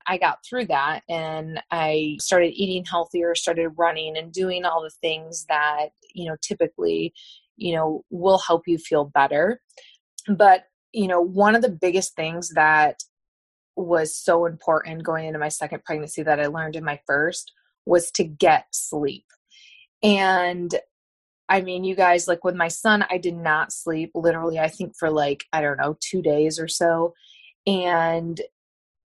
I 0.07 0.17
got 0.17 0.39
through 0.45 0.65
that 0.67 1.01
and 1.09 1.61
I 1.71 2.17
started 2.19 2.53
eating 2.53 2.85
healthier, 2.85 3.35
started 3.35 3.69
running 3.77 4.17
and 4.17 4.31
doing 4.31 4.65
all 4.65 4.81
the 4.81 4.89
things 5.01 5.45
that, 5.49 5.89
you 6.13 6.29
know, 6.29 6.35
typically, 6.41 7.13
you 7.57 7.75
know, 7.75 8.03
will 8.09 8.39
help 8.39 8.63
you 8.67 8.77
feel 8.77 9.05
better. 9.05 9.61
But, 10.27 10.65
you 10.91 11.07
know, 11.07 11.21
one 11.21 11.55
of 11.55 11.61
the 11.61 11.69
biggest 11.69 12.15
things 12.15 12.49
that 12.49 13.03
was 13.75 14.15
so 14.15 14.45
important 14.45 15.03
going 15.03 15.25
into 15.25 15.39
my 15.39 15.49
second 15.49 15.83
pregnancy 15.83 16.23
that 16.23 16.39
I 16.39 16.47
learned 16.47 16.75
in 16.75 16.83
my 16.83 16.99
first 17.07 17.51
was 17.85 18.11
to 18.11 18.23
get 18.23 18.65
sleep. 18.71 19.25
And 20.03 20.73
I 21.49 21.61
mean, 21.61 21.83
you 21.83 21.95
guys, 21.95 22.27
like 22.27 22.43
with 22.43 22.55
my 22.55 22.69
son, 22.69 23.05
I 23.09 23.17
did 23.17 23.35
not 23.35 23.73
sleep 23.73 24.11
literally, 24.15 24.59
I 24.59 24.69
think 24.69 24.95
for 24.97 25.09
like, 25.09 25.43
I 25.51 25.61
don't 25.61 25.77
know, 25.77 25.97
two 25.99 26.21
days 26.21 26.59
or 26.59 26.67
so. 26.67 27.13
And 27.67 28.39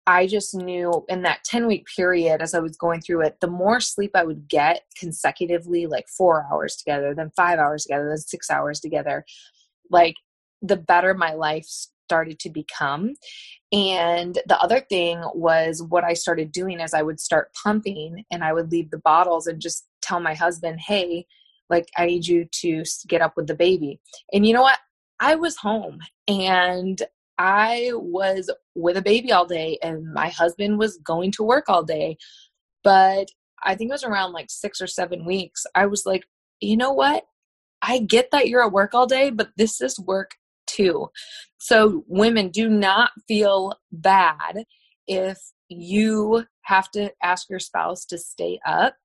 I 0.07 0.25
just 0.25 0.55
knew 0.55 1.05
in 1.09 1.23
that 1.23 1.43
10 1.43 1.67
week 1.67 1.85
period, 1.93 2.41
as 2.41 2.53
I 2.53 2.59
was 2.59 2.77
going 2.77 3.01
through 3.01 3.25
it, 3.25 3.41
the 3.41 3.49
more 3.49 3.81
sleep 3.81 4.11
I 4.15 4.23
would 4.23 4.47
get 4.47 4.83
consecutively, 4.97 5.85
like 5.85 6.07
four 6.07 6.47
hours 6.49 6.77
together, 6.77 7.13
then 7.13 7.31
five 7.35 7.59
hours 7.59 7.83
together, 7.83 8.07
then 8.07 8.17
six 8.17 8.49
hours 8.49 8.79
together, 8.79 9.25
like 9.91 10.15
the 10.61 10.77
better 10.77 11.13
my 11.13 11.33
life 11.33 11.65
started 11.65 12.39
to 12.39 12.49
become. 12.49 13.15
And 13.73 14.39
the 14.47 14.57
other 14.61 14.79
thing 14.79 15.21
was 15.33 15.83
what 15.83 16.05
I 16.05 16.13
started 16.13 16.53
doing 16.53 16.79
as 16.79 16.93
I 16.93 17.01
would 17.01 17.19
start 17.19 17.53
pumping 17.61 18.23
and 18.31 18.45
I 18.45 18.53
would 18.53 18.71
leave 18.71 18.89
the 18.91 18.99
bottles 18.99 19.45
and 19.45 19.61
just 19.61 19.87
tell 20.01 20.21
my 20.21 20.33
husband, 20.33 20.79
hey, 20.79 21.25
like 21.69 21.89
I 21.97 22.05
need 22.05 22.25
you 22.25 22.45
to 22.61 22.83
get 23.09 23.21
up 23.21 23.33
with 23.35 23.47
the 23.47 23.55
baby. 23.55 23.99
And 24.31 24.45
you 24.45 24.53
know 24.53 24.61
what? 24.61 24.79
I 25.19 25.35
was 25.35 25.57
home 25.57 25.99
and 26.29 27.01
I 27.37 27.91
was 27.93 28.51
with 28.75 28.97
a 28.97 29.01
baby 29.01 29.31
all 29.31 29.45
day 29.45 29.77
and 29.81 30.13
my 30.13 30.29
husband 30.29 30.79
was 30.79 30.97
going 31.03 31.31
to 31.33 31.43
work 31.43 31.65
all 31.67 31.83
day. 31.83 32.17
But 32.83 33.27
I 33.63 33.75
think 33.75 33.89
it 33.89 33.93
was 33.93 34.03
around 34.03 34.33
like 34.33 34.49
six 34.49 34.81
or 34.81 34.87
seven 34.87 35.25
weeks. 35.25 35.65
I 35.75 35.85
was 35.87 36.03
like, 36.05 36.23
you 36.59 36.77
know 36.77 36.93
what? 36.93 37.25
I 37.81 37.99
get 37.99 38.31
that 38.31 38.47
you're 38.47 38.65
at 38.65 38.71
work 38.71 38.93
all 38.93 39.07
day, 39.07 39.29
but 39.29 39.49
this 39.57 39.81
is 39.81 39.99
work 39.99 40.31
too. 40.65 41.09
So, 41.57 42.03
women, 42.07 42.49
do 42.49 42.69
not 42.69 43.11
feel 43.27 43.73
bad 43.91 44.63
if 45.07 45.37
you 45.69 46.45
have 46.63 46.89
to 46.91 47.11
ask 47.21 47.49
your 47.49 47.59
spouse 47.59 48.05
to 48.05 48.17
stay 48.17 48.59
up 48.65 48.95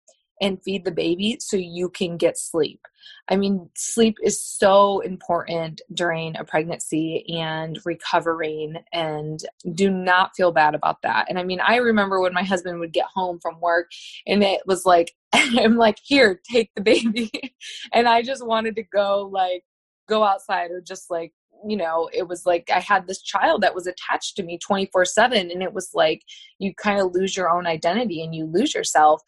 and 0.43 0.63
feed 0.63 0.85
the 0.85 0.91
baby 0.91 1.39
so 1.41 1.57
you 1.57 1.89
can 1.89 2.19
get 2.19 2.37
sleep. 2.37 2.81
I 3.29 3.37
mean, 3.37 3.71
sleep 3.75 4.17
is 4.23 4.45
so 4.45 5.01
important 5.01 5.81
during 5.95 6.37
a 6.37 6.45
pregnancy 6.45 7.25
and 7.39 7.79
recovering, 7.85 8.77
and 8.93 9.41
do 9.75 9.91
not 9.91 10.35
feel 10.37 10.53
bad 10.53 10.75
about 10.75 11.01
that. 11.03 11.27
And 11.29 11.39
I 11.39 11.45
mean, 11.45 11.61
I 11.61 11.77
remember 11.77 12.21
when 12.21 12.35
my 12.35 12.43
husband 12.43 12.81
would 12.81 12.93
get 12.93 13.07
home 13.07 13.39
from 13.41 13.61
work 13.61 13.91
and 14.27 14.43
it 14.43 14.63
was 14.67 14.85
like, 14.85 15.15
I'm 15.33 15.77
like, 15.77 15.99
here, 16.03 16.41
take 16.45 16.71
the 16.75 16.83
baby. 16.83 17.31
and 17.93 18.09
I 18.09 18.23
just 18.23 18.45
wanted 18.45 18.77
to 18.77 18.83
go, 18.83 19.31
like, 19.33 19.65
go 20.09 20.25
outside 20.25 20.73
or 20.73 20.81
just 20.81 21.11
like 21.11 21.33
you 21.67 21.77
know 21.77 22.09
it 22.13 22.27
was 22.27 22.45
like 22.47 22.71
i 22.75 22.81
had 22.81 23.07
this 23.07 23.23
child 23.23 23.63
that 23.63 23.75
was 23.75 23.87
attached 23.87 24.37
to 24.37 24.43
me 24.43 24.59
24 24.59 25.05
7 25.05 25.51
and 25.51 25.63
it 25.63 25.73
was 25.73 25.91
like 25.95 26.23
you 26.59 26.75
kind 26.75 27.01
of 27.01 27.13
lose 27.13 27.37
your 27.37 27.51
own 27.51 27.67
identity 27.67 28.23
and 28.23 28.35
you 28.35 28.47
lose 28.47 28.75
yourself. 28.75 29.23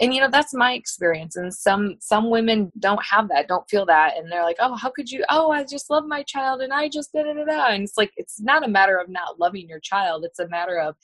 And 0.00 0.14
you 0.14 0.20
know 0.22 0.30
that's 0.30 0.54
my 0.54 0.72
experience 0.72 1.36
and 1.36 1.52
some 1.52 1.96
some 2.00 2.30
women 2.30 2.72
don't 2.78 3.04
have 3.04 3.28
that 3.28 3.48
don't 3.48 3.68
feel 3.68 3.84
that 3.84 4.16
and 4.16 4.32
they're 4.32 4.42
like 4.42 4.56
oh 4.58 4.74
how 4.74 4.88
could 4.88 5.10
you 5.10 5.22
oh 5.28 5.50
i 5.50 5.62
just 5.62 5.90
love 5.90 6.06
my 6.06 6.22
child 6.22 6.62
and 6.62 6.72
i 6.72 6.88
just 6.88 7.12
da 7.12 7.22
da 7.22 7.34
da 7.34 7.44
da 7.44 7.66
and 7.66 7.82
it's 7.82 7.98
like 7.98 8.10
it's 8.16 8.40
not 8.40 8.64
a 8.64 8.68
matter 8.68 8.96
of 8.96 9.10
not 9.10 9.38
loving 9.38 9.68
your 9.68 9.78
child 9.80 10.24
it's 10.24 10.38
a 10.38 10.48
matter 10.48 10.78
of 10.78 10.96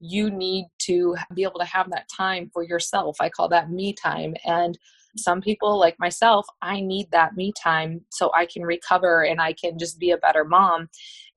you 0.00 0.32
need 0.32 0.64
to 0.80 1.14
be 1.32 1.44
able 1.44 1.60
to 1.60 1.64
have 1.64 1.90
that 1.90 2.08
time 2.08 2.50
for 2.52 2.64
yourself 2.64 3.16
i 3.20 3.28
call 3.28 3.48
that 3.48 3.70
me 3.70 3.92
time 3.92 4.34
and 4.44 4.76
some 5.16 5.40
people 5.40 5.78
like 5.78 5.98
myself 5.98 6.46
i 6.62 6.80
need 6.80 7.10
that 7.10 7.36
me 7.36 7.52
time 7.60 8.00
so 8.10 8.30
i 8.34 8.46
can 8.46 8.62
recover 8.62 9.22
and 9.22 9.40
i 9.40 9.52
can 9.52 9.78
just 9.78 9.98
be 9.98 10.10
a 10.10 10.18
better 10.18 10.44
mom 10.44 10.88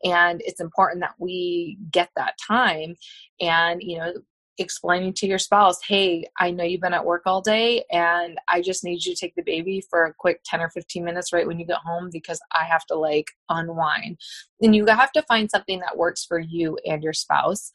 and 0.04 0.42
it's 0.46 0.62
important 0.62 1.02
that 1.02 1.16
we 1.20 1.78
get 1.92 2.10
that 2.16 2.36
time 2.48 2.96
and 3.40 3.82
you 3.82 3.98
know 3.98 4.14
explaining 4.58 5.14
to 5.14 5.28
your 5.28 5.40
spouse, 5.40 5.78
hey, 5.88 6.26
I 6.40 6.52
know 6.52 6.64
you've 6.64 6.82
been 6.82 6.94
at 6.94 7.06
work 7.06 7.24
all 7.26 7.42
day 7.42 7.84
and 7.92 8.38
I 8.48 8.62
just 8.62 8.84
need 8.84 9.04
you 9.04 9.14
to 9.14 9.20
take 9.20 9.36
the 9.36 9.44
baby 9.44 9.84
for 9.90 10.06
a 10.06 10.14
quick 10.14 10.42
10 10.46 10.62
or 10.62 10.70
15 10.70 11.04
minutes 11.04 11.34
right 11.34 11.48
when 11.48 11.60
you 11.60 11.66
get 11.66 11.78
home 11.78 12.10
because 12.12 12.40
I 12.52 12.66
have 12.66 12.86
to 12.88 12.96
like 12.96 13.28
unwind. 13.50 14.20
And 14.62 14.76
you 14.76 14.86
have 14.86 15.12
to 15.14 15.24
find 15.24 15.50
something 15.50 15.80
that 15.80 15.98
works 15.98 16.24
for 16.24 16.40
you 16.40 16.78
and 16.86 17.04
your 17.04 17.14
spouse. 17.14 17.72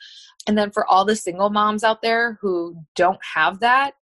And 0.46 0.56
then 0.56 0.70
for 0.70 0.86
all 0.86 1.04
the 1.04 1.16
single 1.16 1.50
moms 1.50 1.84
out 1.84 2.02
there 2.02 2.38
who 2.40 2.76
don't 2.94 3.20
have 3.34 3.60
that, 3.60 3.94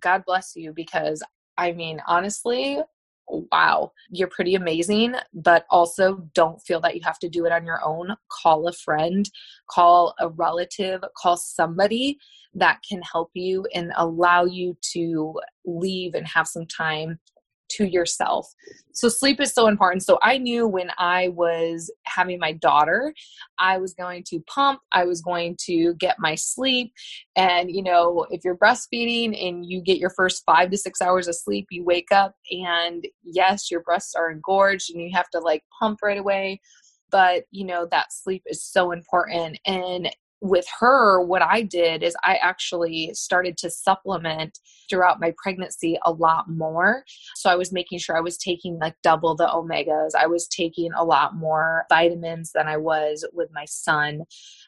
God 0.00 0.24
bless 0.26 0.54
you 0.56 0.72
because 0.72 1.22
I 1.56 1.72
mean, 1.72 2.00
honestly, 2.06 2.80
wow, 3.28 3.92
you're 4.10 4.28
pretty 4.28 4.54
amazing, 4.54 5.14
but 5.32 5.66
also 5.70 6.28
don't 6.34 6.60
feel 6.62 6.80
that 6.80 6.94
you 6.94 7.00
have 7.04 7.18
to 7.20 7.28
do 7.28 7.46
it 7.46 7.52
on 7.52 7.64
your 7.64 7.82
own. 7.84 8.14
Call 8.30 8.68
a 8.68 8.72
friend, 8.72 9.28
call 9.70 10.14
a 10.20 10.28
relative, 10.28 11.02
call 11.16 11.36
somebody 11.36 12.18
that 12.54 12.80
can 12.88 13.02
help 13.02 13.30
you 13.34 13.66
and 13.74 13.92
allow 13.96 14.44
you 14.44 14.76
to 14.92 15.40
leave 15.64 16.14
and 16.14 16.26
have 16.26 16.46
some 16.46 16.66
time 16.66 17.18
to 17.76 17.84
yourself. 17.84 18.52
So 18.92 19.08
sleep 19.08 19.40
is 19.40 19.52
so 19.52 19.66
important. 19.66 20.02
So 20.02 20.18
I 20.22 20.38
knew 20.38 20.66
when 20.66 20.90
I 20.98 21.28
was 21.28 21.92
having 22.04 22.38
my 22.38 22.52
daughter, 22.52 23.12
I 23.58 23.78
was 23.78 23.94
going 23.94 24.22
to 24.28 24.40
pump, 24.46 24.80
I 24.92 25.04
was 25.04 25.20
going 25.20 25.56
to 25.66 25.94
get 25.94 26.16
my 26.18 26.34
sleep. 26.34 26.92
And 27.36 27.70
you 27.70 27.82
know, 27.82 28.26
if 28.30 28.44
you're 28.44 28.56
breastfeeding 28.56 29.46
and 29.46 29.66
you 29.66 29.82
get 29.82 29.98
your 29.98 30.10
first 30.10 30.44
5 30.46 30.70
to 30.70 30.76
6 30.76 31.02
hours 31.02 31.28
of 31.28 31.34
sleep, 31.34 31.66
you 31.70 31.84
wake 31.84 32.12
up 32.12 32.34
and 32.50 33.06
yes, 33.24 33.70
your 33.70 33.80
breasts 33.80 34.14
are 34.14 34.30
engorged 34.30 34.90
and 34.92 35.02
you 35.02 35.10
have 35.14 35.30
to 35.30 35.40
like 35.40 35.62
pump 35.78 36.00
right 36.02 36.18
away 36.18 36.60
but 37.10 37.44
you 37.52 37.64
know 37.64 37.86
that 37.92 38.12
sleep 38.12 38.42
is 38.46 38.60
so 38.60 38.90
important 38.90 39.56
and 39.66 40.10
with 40.40 40.66
her, 40.80 41.22
what 41.22 41.42
I 41.42 41.62
did 41.62 42.02
is 42.02 42.14
I 42.22 42.36
actually 42.36 43.12
started 43.14 43.56
to 43.58 43.70
supplement 43.70 44.58
throughout 44.90 45.20
my 45.20 45.32
pregnancy 45.42 45.98
a 46.04 46.12
lot 46.12 46.50
more. 46.50 47.04
So 47.36 47.48
I 47.48 47.54
was 47.54 47.72
making 47.72 47.98
sure 47.98 48.16
I 48.16 48.20
was 48.20 48.36
taking 48.36 48.78
like 48.78 48.94
double 49.02 49.34
the 49.34 49.46
omegas. 49.46 50.10
I 50.18 50.26
was 50.26 50.46
taking 50.48 50.92
a 50.92 51.04
lot 51.04 51.34
more 51.34 51.86
vitamins 51.88 52.52
than 52.52 52.68
I 52.68 52.76
was 52.76 53.26
with 53.32 53.48
my 53.54 53.64
son. 53.64 54.24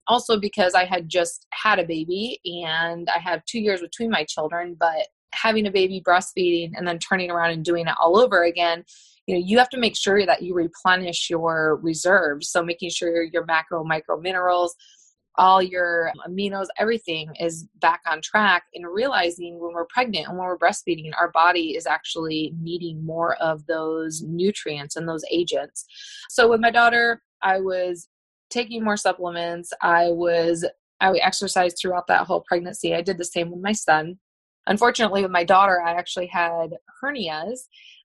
Also, 0.06 0.38
because 0.38 0.74
I 0.74 0.84
had 0.86 1.08
just 1.08 1.46
had 1.52 1.78
a 1.78 1.84
baby 1.84 2.40
and 2.44 3.08
I 3.14 3.18
have 3.18 3.44
two 3.44 3.60
years 3.60 3.80
between 3.80 4.10
my 4.10 4.24
children, 4.24 4.76
but 4.78 5.08
having 5.34 5.66
a 5.66 5.70
baby, 5.70 6.02
breastfeeding, 6.06 6.72
and 6.74 6.88
then 6.88 6.98
turning 6.98 7.30
around 7.30 7.50
and 7.50 7.64
doing 7.64 7.86
it 7.86 7.94
all 8.00 8.18
over 8.18 8.44
again, 8.44 8.84
you 9.26 9.34
know, 9.34 9.42
you 9.44 9.58
have 9.58 9.68
to 9.70 9.78
make 9.78 9.96
sure 9.96 10.24
that 10.24 10.42
you 10.42 10.54
replenish 10.54 11.28
your 11.28 11.78
reserves. 11.82 12.48
So 12.48 12.62
making 12.62 12.90
sure 12.90 13.22
your 13.22 13.44
macro, 13.44 13.84
micro 13.84 14.18
minerals, 14.18 14.74
all 15.38 15.62
your 15.62 16.12
aminos, 16.26 16.66
everything 16.78 17.30
is 17.38 17.66
back 17.80 18.00
on 18.06 18.20
track 18.22 18.64
and 18.74 18.86
realizing 18.86 19.58
when 19.58 19.74
we're 19.74 19.86
pregnant 19.86 20.28
and 20.28 20.38
when 20.38 20.46
we're 20.46 20.58
breastfeeding, 20.58 21.10
our 21.18 21.30
body 21.30 21.76
is 21.76 21.86
actually 21.86 22.54
needing 22.60 23.04
more 23.04 23.34
of 23.36 23.66
those 23.66 24.22
nutrients 24.22 24.96
and 24.96 25.08
those 25.08 25.24
agents. 25.30 25.86
So 26.30 26.48
with 26.48 26.60
my 26.60 26.70
daughter, 26.70 27.22
I 27.42 27.60
was 27.60 28.08
taking 28.50 28.82
more 28.82 28.96
supplements. 28.96 29.72
I 29.82 30.08
was 30.08 30.64
I 31.00 31.12
exercised 31.18 31.78
throughout 31.78 32.06
that 32.06 32.26
whole 32.26 32.40
pregnancy. 32.40 32.94
I 32.94 33.02
did 33.02 33.18
the 33.18 33.24
same 33.24 33.50
with 33.50 33.60
my 33.60 33.72
son. 33.72 34.18
Unfortunately, 34.66 35.22
with 35.22 35.30
my 35.30 35.44
daughter, 35.44 35.82
I 35.82 35.92
actually 35.92 36.26
had 36.26 36.70
hernias 37.02 37.60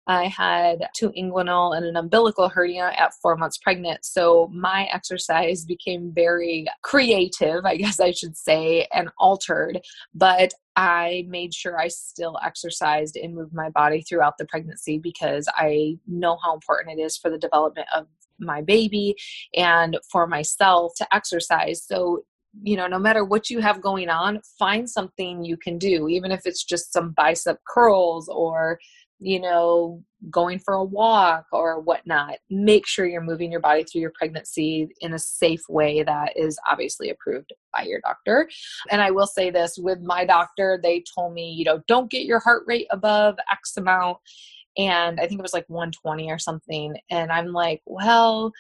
I 0.08 0.28
had 0.28 0.88
two 0.96 1.12
inguinal 1.12 1.76
and 1.76 1.86
an 1.86 1.96
umbilical 1.96 2.50
hernia 2.50 2.92
at 2.98 3.14
four 3.22 3.36
months 3.36 3.58
pregnant. 3.58 4.04
So 4.04 4.50
my 4.54 4.88
exercise 4.92 5.64
became 5.64 6.12
very 6.14 6.68
creative, 6.82 7.66
I 7.66 7.76
guess 7.78 8.00
I 8.00 8.12
should 8.12 8.36
say, 8.36 8.88
and 8.94 9.10
altered. 9.20 9.80
But 10.14 10.54
I 10.76 11.26
made 11.28 11.54
sure 11.54 11.80
I 11.80 11.90
still 11.90 12.40
exercised 12.44 13.18
and 13.18 13.36
moved 13.36 13.54
my 13.54 13.70
body 13.70 14.02
throughout 14.02 14.38
the 14.38 14.46
pregnancy 14.46 14.98
because 14.98 15.48
I 15.56 15.98
know 16.08 16.38
how 16.44 16.54
important 16.54 17.00
it 17.00 17.02
is 17.02 17.18
for 17.18 17.30
the 17.30 17.38
development 17.38 17.88
of 17.96 18.08
my 18.40 18.62
baby 18.62 19.16
and 19.56 20.00
for 20.12 20.26
myself 20.26 20.94
to 20.98 21.16
exercise. 21.16 21.84
So 21.86 22.24
you 22.64 22.76
know, 22.76 22.88
no 22.88 23.00
matter 23.00 23.24
what 23.24 23.50
you 23.50 23.60
have 23.60 23.82
going 23.82 24.10
on, 24.10 24.42
find 24.60 24.90
something 24.90 25.44
you 25.44 25.56
can 25.56 25.78
do, 25.78 26.10
even 26.10 26.32
if 26.32 26.42
it's 26.46 26.64
just 26.64 26.92
some 26.92 27.12
bicep 27.12 27.60
curls 27.66 28.28
or 28.28 28.78
you 29.22 29.40
know, 29.40 30.04
going 30.32 30.58
for 30.58 30.74
a 30.74 30.84
walk 30.84 31.46
or 31.52 31.80
whatnot, 31.80 32.38
make 32.50 32.88
sure 32.88 33.06
you're 33.06 33.22
moving 33.22 33.52
your 33.52 33.62
body 33.62 33.84
through 33.84 34.02
your 34.02 34.14
pregnancy 34.18 34.90
in 35.00 35.14
a 35.14 35.20
safe 35.20 35.62
way 35.70 36.02
that 36.02 36.36
is 36.36 36.60
obviously 36.70 37.12
approved 37.12 37.54
by 37.76 37.84
your 37.84 38.02
doctor. 38.02 38.50
And 38.90 39.00
I 39.00 39.12
will 39.12 39.28
say 39.28 39.52
this 39.52 39.78
with 39.78 40.02
my 40.02 40.26
doctor, 40.26 40.80
they 40.82 41.04
told 41.16 41.34
me, 41.34 41.52
you 41.52 41.64
know, 41.64 41.82
don't 41.88 42.10
get 42.10 42.26
your 42.26 42.40
heart 42.40 42.64
rate 42.66 42.88
above 42.90 43.36
X 43.52 43.78
amount. 43.78 44.18
And 44.76 45.20
I 45.20 45.28
think 45.28 45.40
it 45.40 45.44
was 45.44 45.54
like 45.54 45.70
120 45.70 46.32
or 46.32 46.40
something. 46.40 46.96
And 47.12 47.32
I'm 47.32 47.54
like, 47.54 47.82
well, 47.86 48.52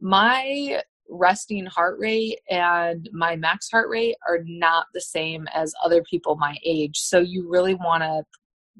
my 0.00 0.80
resting 1.10 1.66
heart 1.66 1.98
rate 1.98 2.38
and 2.48 3.08
my 3.12 3.34
max 3.34 3.68
heart 3.68 3.88
rate 3.88 4.16
are 4.28 4.40
not 4.44 4.86
the 4.94 5.00
same 5.00 5.48
as 5.52 5.74
other 5.84 6.04
people 6.04 6.36
my 6.36 6.56
age. 6.64 6.98
So 6.98 7.18
you 7.18 7.48
really 7.48 7.74
want 7.74 8.04
to 8.04 8.22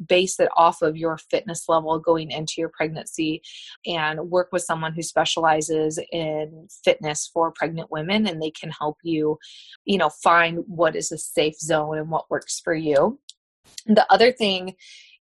base 0.07 0.41
it 0.41 0.49
off 0.57 0.83
of 0.83 0.97
your 0.97 1.17
fitness 1.17 1.69
level 1.69 1.99
going 1.99 2.31
into 2.31 2.55
your 2.59 2.71
pregnancy 2.71 3.43
and 3.87 4.21
work 4.31 4.49
with 4.53 4.63
someone 4.63 4.93
who 4.93 5.03
specializes 5.03 5.99
in 6.13 6.67
fitness 6.85 7.31
for 7.33 7.53
pregnant 7.53 7.91
women 7.91 8.27
and 8.27 8.43
they 8.43 8.51
can 8.51 8.71
help 8.71 8.99
you 9.03 9.39
you 9.85 9.99
know 9.99 10.09
find 10.09 10.59
what 10.67 10.97
is 10.97 11.13
a 11.13 11.19
safe 11.19 11.59
zone 11.59 11.99
and 11.99 12.11
what 12.11 12.31
works 12.31 12.61
for 12.61 12.75
you. 12.75 13.19
The 13.87 14.07
other 14.11 14.33
thing 14.33 14.75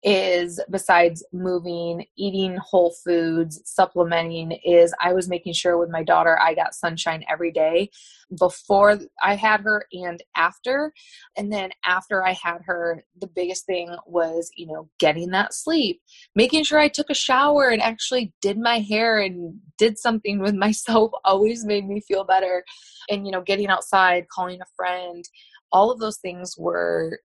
is 0.02 0.60
besides 0.70 1.24
moving, 1.32 2.06
eating 2.16 2.56
whole 2.56 2.94
foods, 3.04 3.60
supplementing, 3.64 4.52
is 4.64 4.94
I 5.00 5.12
was 5.12 5.28
making 5.28 5.52
sure 5.52 5.76
with 5.78 5.90
my 5.90 6.02
daughter 6.02 6.38
I 6.40 6.54
got 6.54 6.74
sunshine 6.74 7.24
every 7.30 7.52
day 7.52 7.90
before 8.38 8.98
I 9.22 9.34
had 9.34 9.60
her 9.60 9.84
and 9.92 10.22
after. 10.36 10.92
And 11.36 11.52
then 11.52 11.70
after 11.84 12.24
I 12.24 12.32
had 12.32 12.60
her, 12.64 13.04
the 13.20 13.26
biggest 13.26 13.66
thing 13.66 13.94
was, 14.06 14.50
you 14.56 14.66
know, 14.66 14.88
getting 14.98 15.30
that 15.30 15.52
sleep, 15.52 16.00
making 16.34 16.64
sure 16.64 16.78
I 16.78 16.88
took 16.88 17.10
a 17.10 17.14
shower 17.14 17.68
and 17.68 17.82
actually 17.82 18.32
did 18.40 18.58
my 18.58 18.78
hair 18.78 19.20
and 19.20 19.58
did 19.76 19.98
something 19.98 20.38
with 20.38 20.54
myself 20.60 21.10
always 21.24 21.64
made 21.64 21.86
me 21.86 22.00
feel 22.00 22.24
better. 22.24 22.64
And, 23.10 23.26
you 23.26 23.32
know, 23.32 23.42
getting 23.42 23.68
outside, 23.68 24.28
calling 24.28 24.60
a 24.60 24.66
friend, 24.76 25.24
all 25.72 25.90
of 25.90 26.00
those 26.00 26.18
things 26.18 26.56
were 26.58 27.20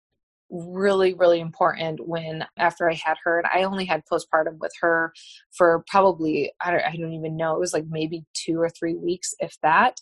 really 0.53 1.15
really 1.15 1.39
important 1.39 1.99
when 2.07 2.45
after 2.57 2.87
i 2.89 2.93
had 2.93 3.17
her 3.23 3.39
and 3.39 3.47
i 3.53 3.63
only 3.63 3.85
had 3.85 4.03
postpartum 4.11 4.57
with 4.59 4.71
her 4.79 5.11
for 5.51 5.83
probably 5.87 6.51
I 6.61 6.71
don't, 6.71 6.83
I 6.83 6.95
don't 6.95 7.13
even 7.13 7.35
know 7.35 7.55
it 7.55 7.59
was 7.59 7.73
like 7.73 7.85
maybe 7.89 8.23
two 8.33 8.59
or 8.59 8.69
three 8.69 8.95
weeks 8.95 9.33
if 9.39 9.57
that. 9.63 9.99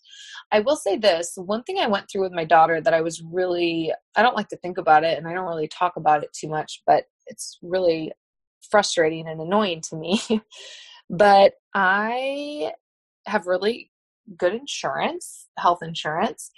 I 0.52 0.60
will 0.60 0.76
say 0.76 0.98
this 0.98 1.34
one 1.38 1.64
thing 1.64 1.78
i 1.80 1.88
went 1.88 2.10
through 2.10 2.24
with 2.24 2.34
my 2.34 2.44
daughter 2.44 2.82
that 2.82 2.94
i 2.94 3.02
was 3.02 3.24
really 3.32 3.94
i 4.18 4.22
don't 4.22 4.36
like 4.36 4.50
to 4.50 4.58
think 4.58 4.78
about 4.78 5.06
it 5.06 5.18
and 5.18 5.28
i 5.28 5.34
don't 5.34 5.48
really 5.48 5.70
talk 5.70 5.94
about 5.96 6.24
it 6.24 6.34
too 6.34 6.50
much 6.50 6.82
but 6.86 7.06
it's 7.28 7.58
really 7.62 8.12
frustrating 8.70 9.28
and 9.28 9.40
annoying 9.42 9.82
to 9.82 9.96
me. 9.96 10.22
But 11.14 11.56
i 11.76 12.72
have 13.26 13.46
really 13.46 13.92
good 14.38 14.54
insurance 14.54 15.48
health 15.58 15.80
insurance 15.84 16.52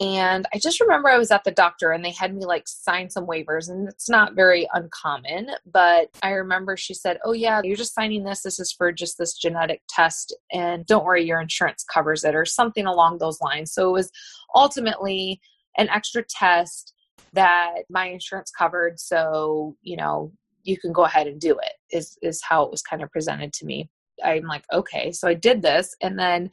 and 0.00 0.46
I 0.54 0.58
just 0.58 0.80
remember 0.80 1.08
I 1.08 1.18
was 1.18 1.32
at 1.32 1.42
the 1.42 1.50
doctor 1.50 1.90
and 1.90 2.04
they 2.04 2.12
had 2.12 2.34
me 2.34 2.44
like 2.44 2.68
sign 2.68 3.10
some 3.10 3.26
waivers, 3.26 3.68
and 3.68 3.88
it's 3.88 4.08
not 4.08 4.34
very 4.34 4.68
uncommon. 4.72 5.50
But 5.66 6.08
I 6.22 6.30
remember 6.30 6.76
she 6.76 6.94
said, 6.94 7.18
Oh, 7.24 7.32
yeah, 7.32 7.60
you're 7.64 7.76
just 7.76 7.94
signing 7.94 8.22
this. 8.22 8.42
This 8.42 8.60
is 8.60 8.70
for 8.70 8.92
just 8.92 9.18
this 9.18 9.34
genetic 9.34 9.82
test. 9.88 10.36
And 10.52 10.86
don't 10.86 11.04
worry, 11.04 11.24
your 11.24 11.40
insurance 11.40 11.84
covers 11.92 12.22
it, 12.22 12.36
or 12.36 12.44
something 12.44 12.86
along 12.86 13.18
those 13.18 13.40
lines. 13.40 13.72
So 13.72 13.88
it 13.88 13.92
was 13.92 14.10
ultimately 14.54 15.40
an 15.76 15.88
extra 15.88 16.22
test 16.22 16.94
that 17.32 17.82
my 17.90 18.06
insurance 18.06 18.52
covered. 18.56 19.00
So, 19.00 19.76
you 19.82 19.96
know, 19.96 20.32
you 20.62 20.78
can 20.78 20.92
go 20.92 21.04
ahead 21.04 21.26
and 21.26 21.40
do 21.40 21.58
it, 21.58 21.72
is, 21.90 22.16
is 22.22 22.40
how 22.48 22.62
it 22.62 22.70
was 22.70 22.82
kind 22.82 23.02
of 23.02 23.10
presented 23.10 23.52
to 23.54 23.66
me. 23.66 23.90
I'm 24.24 24.44
like, 24.44 24.64
okay. 24.72 25.12
So 25.12 25.28
I 25.28 25.34
did 25.34 25.62
this. 25.62 25.94
And 26.00 26.18
then 26.18 26.50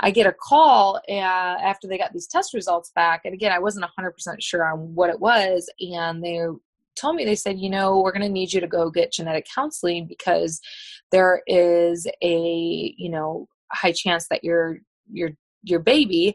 I 0.00 0.10
get 0.10 0.26
a 0.26 0.32
call 0.32 1.00
uh, 1.08 1.12
after 1.12 1.86
they 1.86 1.98
got 1.98 2.12
these 2.12 2.26
test 2.26 2.54
results 2.54 2.90
back. 2.94 3.22
And 3.24 3.34
again, 3.34 3.52
I 3.52 3.58
wasn't 3.58 3.86
100% 3.98 4.12
sure 4.40 4.64
on 4.64 4.94
what 4.94 5.10
it 5.10 5.20
was. 5.20 5.70
And 5.80 6.22
they 6.22 6.40
told 6.96 7.16
me, 7.16 7.24
they 7.24 7.34
said, 7.34 7.58
you 7.58 7.70
know, 7.70 8.00
we're 8.00 8.12
going 8.12 8.22
to 8.22 8.28
need 8.28 8.52
you 8.52 8.60
to 8.60 8.66
go 8.66 8.90
get 8.90 9.12
genetic 9.12 9.46
counseling 9.54 10.06
because 10.06 10.60
there 11.12 11.42
is 11.46 12.06
a, 12.22 12.94
you 12.96 13.10
know, 13.10 13.48
high 13.72 13.92
chance 13.92 14.26
that 14.28 14.44
your, 14.44 14.78
your, 15.10 15.30
your 15.62 15.80
baby 15.80 16.34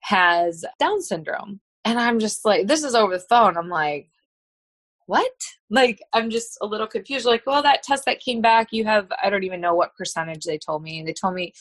has 0.00 0.64
Down 0.78 1.02
syndrome. 1.02 1.60
And 1.84 2.00
I'm 2.00 2.18
just 2.18 2.44
like, 2.44 2.66
this 2.66 2.82
is 2.82 2.94
over 2.94 3.16
the 3.16 3.24
phone. 3.28 3.56
I'm 3.56 3.68
like, 3.68 4.08
what? 5.06 5.32
Like, 5.70 6.00
I'm 6.12 6.30
just 6.30 6.58
a 6.60 6.66
little 6.66 6.86
confused. 6.86 7.26
Like, 7.26 7.44
well, 7.46 7.62
that 7.62 7.82
test 7.82 8.04
that 8.06 8.20
came 8.20 8.40
back, 8.40 8.68
you 8.70 8.84
have, 8.84 9.08
I 9.22 9.30
don't 9.30 9.44
even 9.44 9.60
know 9.60 9.74
what 9.74 9.96
percentage 9.96 10.44
they 10.44 10.58
told 10.58 10.82
me. 10.82 11.02
They 11.02 11.12
told 11.12 11.34
me, 11.34 11.52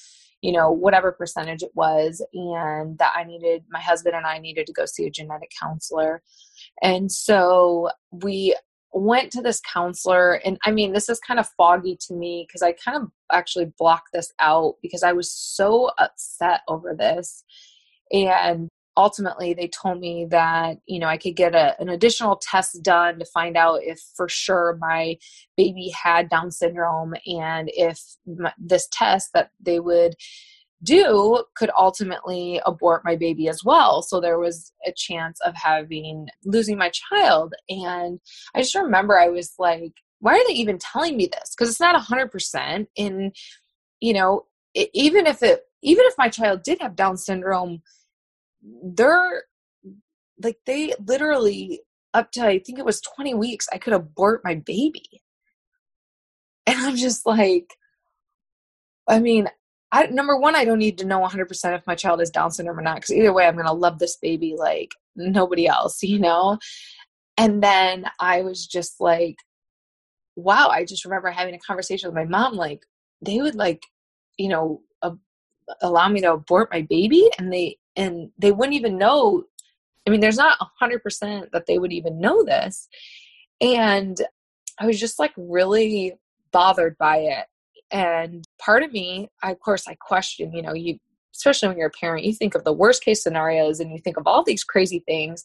you 0.42 0.52
know, 0.52 0.72
whatever 0.72 1.12
percentage 1.12 1.64
it 1.64 1.72
was, 1.74 2.24
and 2.34 2.98
that 3.00 3.14
I 3.16 3.24
needed, 3.24 3.64
my 3.70 3.80
husband 3.80 4.16
and 4.16 4.28
I 4.28 4.38
needed 4.38 4.68
to 4.68 4.74
go 4.74 4.86
see 4.86 5.06
a 5.06 5.10
genetic 5.10 5.52
counselor. 5.60 6.22
And 6.84 7.12
so 7.12 7.90
we 8.12 8.56
went 8.94 9.32
to 9.32 9.42
this 9.42 9.60
counselor, 9.62 10.34
and 10.46 10.58
I 10.66 10.72
mean, 10.72 10.94
this 10.94 11.10
is 11.10 11.20
kind 11.20 11.40
of 11.40 11.50
foggy 11.58 11.98
to 12.08 12.14
me 12.14 12.46
because 12.48 12.62
I 12.62 12.74
kind 12.74 13.02
of 13.02 13.10
actually 13.32 13.72
blocked 13.78 14.10
this 14.14 14.32
out 14.40 14.76
because 14.82 15.04
I 15.04 15.14
was 15.14 15.32
so 15.32 15.90
upset 15.98 16.62
over 16.68 16.96
this. 16.96 17.44
And 18.12 18.70
ultimately 18.98 19.54
they 19.54 19.68
told 19.68 20.00
me 20.00 20.26
that 20.26 20.78
you 20.86 21.00
know 21.00 21.08
i 21.08 21.18
could 21.18 21.36
get 21.36 21.54
a, 21.54 21.80
an 21.82 21.90
additional 21.90 22.38
test 22.42 22.82
done 22.82 23.20
to 23.20 23.26
find 23.26 23.58
out 23.58 23.80
if 23.84 24.00
for 24.16 24.30
sure 24.30 24.78
my 24.80 25.18
baby 25.58 25.90
had 25.90 26.30
down 26.30 26.52
syndrome 26.52 27.14
and 27.26 27.70
if 27.74 28.00
my, 28.26 28.54
this 28.58 28.88
test 28.92 29.32
that 29.34 29.52
they 29.60 29.80
would 29.80 30.16
do 30.84 31.44
could 31.56 31.72
ultimately 31.78 32.62
abort 32.66 33.02
my 33.06 33.16
baby 33.16 33.48
as 33.48 33.64
well. 33.64 34.04
So 34.04 34.20
there 34.20 34.38
was 34.38 34.72
a 34.86 34.92
chance 34.96 35.40
of 35.44 35.56
having 35.56 36.28
losing 36.44 36.78
my 36.78 36.92
child. 36.92 37.56
And 37.70 38.20
i 38.54 38.62
just 38.62 38.76
remember 38.76 39.18
i 39.18 39.30
was 39.30 39.54
like 39.58 39.94
why 40.20 40.34
are 40.34 40.48
they 40.48 40.54
even 40.54 40.80
telling 40.80 41.16
me 41.18 41.28
this? 41.28 41.54
Because 41.56 41.70
it's 41.70 41.80
not 41.80 42.02
100% 42.02 42.88
and 42.98 43.36
you 44.00 44.14
know 44.14 44.46
it, 44.74 44.90
even 44.94 45.28
if 45.28 45.42
it 45.44 45.62
even 45.82 46.04
if 46.08 46.16
my 46.18 46.30
child 46.30 46.64
did 46.64 46.82
have 46.82 46.96
down 46.96 47.18
syndrome 47.18 47.82
they're 48.84 49.44
like 50.42 50.58
they 50.66 50.94
literally 51.06 51.82
up 52.14 52.32
to 52.32 52.46
I 52.46 52.60
think 52.60 52.80
it 52.80 52.86
was 52.86 53.02
20 53.02 53.34
weeks 53.36 53.68
I 53.72 53.78
could 53.78 53.94
abort 53.94 54.42
my 54.44 54.56
baby. 54.56 55.04
And 56.68 56.80
I'm 56.80 56.96
just 56.96 57.28
like 57.28 57.76
I 59.08 59.20
mean, 59.20 59.48
I, 59.92 60.08
number 60.08 60.38
one, 60.38 60.56
I 60.56 60.66
don't 60.66 60.80
need 60.80 60.98
to 61.00 61.06
know 61.06 61.20
100% 61.22 61.78
if 61.78 61.88
my 61.88 61.96
child 61.96 62.22
is 62.22 62.30
Down 62.30 62.52
syndrome 62.52 62.80
or 62.80 62.82
not, 62.82 62.96
because 62.96 63.12
either 63.12 63.34
way, 63.34 63.46
I'm 63.46 63.56
going 63.56 63.68
to 63.68 63.74
love 63.74 64.00
this 64.00 64.18
baby 64.18 64.56
like 64.58 64.92
nobody 65.16 65.68
else, 65.68 66.02
you 66.04 66.20
know? 66.20 66.58
And 67.38 67.62
then 67.62 68.06
I 68.20 68.42
was 68.42 68.66
just 68.66 69.00
like, 69.00 69.36
wow, 70.36 70.70
I 70.70 70.86
just 70.86 71.06
remember 71.06 71.30
having 71.30 71.56
a 71.56 71.60
conversation 71.60 72.10
with 72.10 72.16
my 72.16 72.26
mom, 72.26 72.56
like, 72.56 72.82
they 73.22 73.42
would 73.42 73.56
like, 73.56 73.84
you 74.38 74.50
know, 74.50 74.82
allow 75.82 76.10
me 76.10 76.22
to 76.22 76.34
abort 76.34 76.70
my 76.72 76.82
baby 76.82 77.30
and 77.40 77.52
they, 77.52 77.78
and 77.96 78.32
they 78.38 78.52
wouldn't 78.52 78.76
even 78.76 78.98
know. 78.98 79.44
I 80.08 80.10
mean, 80.10 80.20
there's 80.20 80.38
not 80.38 80.58
a 80.60 80.68
hundred 80.80 81.02
percent 81.02 81.52
that 81.52 81.66
they 81.66 81.80
would 81.80 81.94
even 81.94 82.20
know 82.20 82.44
this. 82.44 82.88
And 83.62 84.22
I 84.80 84.86
was 84.86 85.00
just 85.00 85.20
like 85.20 85.34
really 85.38 86.14
bothered 86.52 86.98
by 86.98 87.18
it. 87.18 87.46
And 87.92 88.46
part 88.60 88.84
of 88.84 88.92
me, 88.92 89.30
I, 89.42 89.52
of 89.52 89.60
course, 89.60 89.88
I 89.88 89.96
question, 89.96 90.54
you 90.54 90.62
know, 90.62 90.74
you, 90.74 91.00
especially 91.36 91.70
when 91.70 91.78
you're 91.78 91.88
a 91.88 91.92
parent, 91.92 92.26
you 92.26 92.34
think 92.34 92.56
of 92.56 92.64
the 92.64 92.74
worst 92.74 93.04
case 93.04 93.24
scenarios 93.24 93.80
and 93.80 93.92
you 93.92 94.00
think 94.00 94.18
of 94.18 94.28
all 94.28 94.44
these 94.44 94.64
crazy 94.64 95.04
things. 95.08 95.44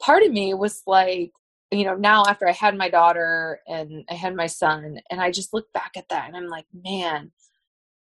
Part 0.00 0.22
of 0.22 0.32
me 0.32 0.54
was 0.54 0.82
like, 0.86 1.32
you 1.70 1.84
know, 1.84 1.94
now 1.94 2.24
after 2.26 2.48
I 2.48 2.52
had 2.52 2.76
my 2.76 2.88
daughter 2.88 3.60
and 3.66 4.04
I 4.10 4.14
had 4.14 4.34
my 4.34 4.46
son, 4.46 4.98
and 5.10 5.20
I 5.20 5.30
just 5.30 5.54
look 5.54 5.72
back 5.72 5.92
at 5.96 6.08
that 6.08 6.26
and 6.26 6.36
I'm 6.36 6.48
like, 6.48 6.66
man, 6.84 7.30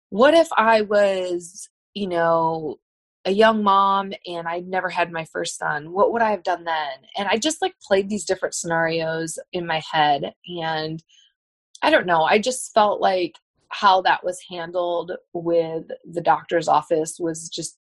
what 0.09 0.33
if 0.33 0.47
I 0.55 0.81
was, 0.81 1.69
you 1.93 2.07
know, 2.07 2.79
a 3.27 3.31
young 3.31 3.61
mom 3.61 4.13
and 4.25 4.47
I 4.47 4.61
never 4.61 4.87
had 4.87 5.11
my 5.11 5.25
first 5.25 5.57
son? 5.57 5.91
What 5.91 6.13
would 6.13 6.21
I 6.21 6.31
have 6.31 6.43
done 6.43 6.63
then? 6.63 6.93
And 7.17 7.27
I 7.27 7.37
just 7.37 7.61
like 7.61 7.75
played 7.85 8.09
these 8.09 8.23
different 8.23 8.55
scenarios 8.55 9.37
in 9.51 9.67
my 9.67 9.81
head. 9.91 10.33
And 10.63 11.03
I 11.81 11.89
don't 11.89 12.07
know, 12.07 12.23
I 12.23 12.39
just 12.39 12.73
felt 12.73 13.01
like 13.01 13.35
how 13.69 14.01
that 14.03 14.23
was 14.23 14.39
handled 14.49 15.11
with 15.33 15.83
the 16.09 16.21
doctor's 16.21 16.69
office 16.69 17.17
was 17.19 17.49
just 17.49 17.77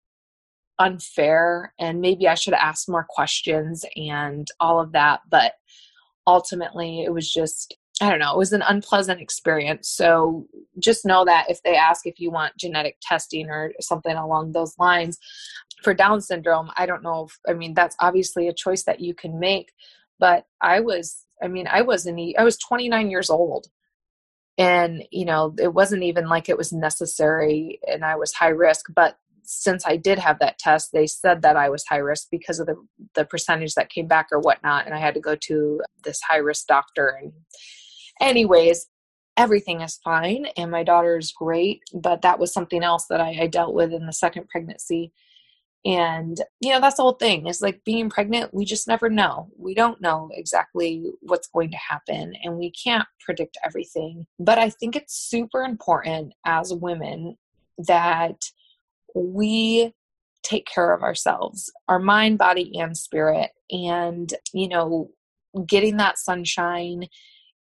unfair 0.77 1.73
and 1.79 2.01
maybe 2.01 2.27
I 2.27 2.35
should 2.35 2.53
have 2.53 2.63
asked 2.63 2.87
more 2.87 3.05
questions 3.09 3.83
and 3.95 4.47
all 4.59 4.79
of 4.79 4.93
that 4.93 5.21
but 5.29 5.53
ultimately 6.25 7.03
it 7.03 7.13
was 7.13 7.31
just 7.31 7.75
I 8.01 8.09
don't 8.09 8.19
know, 8.19 8.33
it 8.33 8.37
was 8.37 8.51
an 8.51 8.63
unpleasant 8.63 9.21
experience. 9.21 9.87
So 9.87 10.47
just 10.79 11.05
know 11.05 11.23
that 11.25 11.49
if 11.49 11.61
they 11.63 11.75
ask 11.75 12.07
if 12.07 12.19
you 12.19 12.31
want 12.31 12.57
genetic 12.57 12.97
testing 13.01 13.49
or 13.49 13.73
something 13.79 14.15
along 14.15 14.51
those 14.51 14.77
lines 14.79 15.19
for 15.83 15.93
Down 15.93 16.19
syndrome, 16.19 16.71
I 16.75 16.87
don't 16.87 17.03
know 17.03 17.25
if, 17.25 17.39
I 17.47 17.53
mean, 17.53 17.75
that's 17.75 17.95
obviously 17.99 18.47
a 18.47 18.53
choice 18.53 18.83
that 18.83 19.01
you 19.01 19.13
can 19.13 19.39
make. 19.39 19.71
But 20.19 20.45
I 20.61 20.79
was, 20.79 21.25
I 21.43 21.47
mean, 21.47 21.67
I 21.71 21.83
wasn't, 21.83 22.19
I 22.37 22.43
was 22.43 22.57
29 22.57 23.11
years 23.11 23.29
old 23.29 23.67
and 24.57 25.03
you 25.11 25.25
know 25.25 25.55
it 25.59 25.73
wasn't 25.73 26.03
even 26.03 26.27
like 26.27 26.49
it 26.49 26.57
was 26.57 26.73
necessary 26.73 27.79
and 27.87 28.03
i 28.03 28.15
was 28.15 28.33
high 28.33 28.49
risk 28.49 28.85
but 28.93 29.17
since 29.43 29.85
i 29.85 29.95
did 29.95 30.19
have 30.19 30.39
that 30.39 30.57
test 30.59 30.91
they 30.91 31.07
said 31.07 31.41
that 31.41 31.57
i 31.57 31.69
was 31.69 31.85
high 31.85 31.97
risk 31.97 32.27
because 32.29 32.59
of 32.59 32.67
the 32.67 32.75
the 33.15 33.25
percentage 33.25 33.73
that 33.75 33.89
came 33.89 34.07
back 34.07 34.27
or 34.31 34.39
whatnot 34.39 34.85
and 34.85 34.93
i 34.93 34.99
had 34.99 35.13
to 35.13 35.19
go 35.19 35.35
to 35.35 35.81
this 36.03 36.21
high 36.21 36.37
risk 36.37 36.67
doctor 36.67 37.07
and 37.21 37.31
anyways 38.21 38.87
everything 39.37 39.81
is 39.81 39.99
fine 40.03 40.45
and 40.57 40.69
my 40.69 40.83
daughter 40.83 41.17
is 41.17 41.31
great 41.31 41.81
but 41.93 42.21
that 42.21 42.39
was 42.39 42.53
something 42.53 42.83
else 42.83 43.07
that 43.09 43.21
I, 43.21 43.37
I 43.41 43.47
dealt 43.47 43.73
with 43.73 43.93
in 43.93 44.05
the 44.05 44.13
second 44.13 44.47
pregnancy 44.49 45.11
and, 45.83 46.39
you 46.59 46.71
know, 46.71 46.79
that's 46.79 46.97
the 46.97 47.01
whole 47.01 47.13
thing 47.13 47.47
It's 47.47 47.61
like 47.61 47.83
being 47.83 48.09
pregnant, 48.09 48.53
we 48.53 48.65
just 48.65 48.87
never 48.87 49.09
know. 49.09 49.49
We 49.57 49.73
don't 49.73 49.99
know 49.99 50.29
exactly 50.33 51.05
what's 51.21 51.47
going 51.47 51.71
to 51.71 51.77
happen 51.77 52.35
and 52.43 52.57
we 52.57 52.71
can't 52.71 53.07
predict 53.25 53.57
everything. 53.65 54.27
But 54.39 54.59
I 54.59 54.69
think 54.69 54.95
it's 54.95 55.15
super 55.15 55.63
important 55.63 56.33
as 56.45 56.73
women 56.73 57.37
that 57.79 58.39
we 59.15 59.93
take 60.43 60.67
care 60.67 60.93
of 60.93 61.01
ourselves, 61.01 61.71
our 61.87 61.99
mind, 61.99 62.37
body, 62.37 62.77
and 62.79 62.95
spirit. 62.95 63.49
And, 63.71 64.31
you 64.53 64.67
know, 64.67 65.09
getting 65.65 65.97
that 65.97 66.19
sunshine 66.19 67.07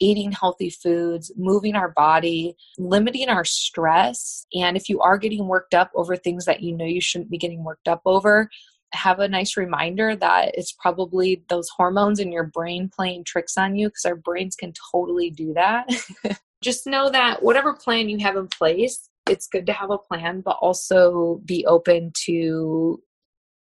eating 0.00 0.32
healthy 0.32 0.70
foods, 0.70 1.32
moving 1.36 1.74
our 1.74 1.90
body, 1.90 2.56
limiting 2.78 3.28
our 3.28 3.44
stress. 3.44 4.46
And 4.54 4.76
if 4.76 4.88
you 4.88 5.00
are 5.00 5.18
getting 5.18 5.48
worked 5.48 5.74
up 5.74 5.90
over 5.94 6.16
things 6.16 6.44
that 6.44 6.62
you 6.62 6.76
know 6.76 6.84
you 6.84 7.00
shouldn't 7.00 7.30
be 7.30 7.38
getting 7.38 7.64
worked 7.64 7.88
up 7.88 8.02
over, 8.04 8.48
have 8.92 9.18
a 9.18 9.28
nice 9.28 9.56
reminder 9.56 10.14
that 10.16 10.52
it's 10.54 10.72
probably 10.72 11.44
those 11.48 11.68
hormones 11.76 12.20
in 12.20 12.32
your 12.32 12.44
brain 12.44 12.90
playing 12.94 13.24
tricks 13.24 13.56
on 13.56 13.76
you 13.76 13.88
because 13.88 14.04
our 14.04 14.16
brains 14.16 14.56
can 14.56 14.72
totally 14.92 15.30
do 15.30 15.54
that. 15.54 15.88
Just 16.62 16.86
know 16.86 17.10
that 17.10 17.42
whatever 17.42 17.74
plan 17.74 18.08
you 18.08 18.18
have 18.18 18.36
in 18.36 18.48
place, 18.48 19.08
it's 19.28 19.48
good 19.48 19.66
to 19.66 19.72
have 19.72 19.90
a 19.90 19.98
plan, 19.98 20.40
but 20.40 20.56
also 20.60 21.40
be 21.44 21.66
open 21.66 22.12
to 22.24 23.02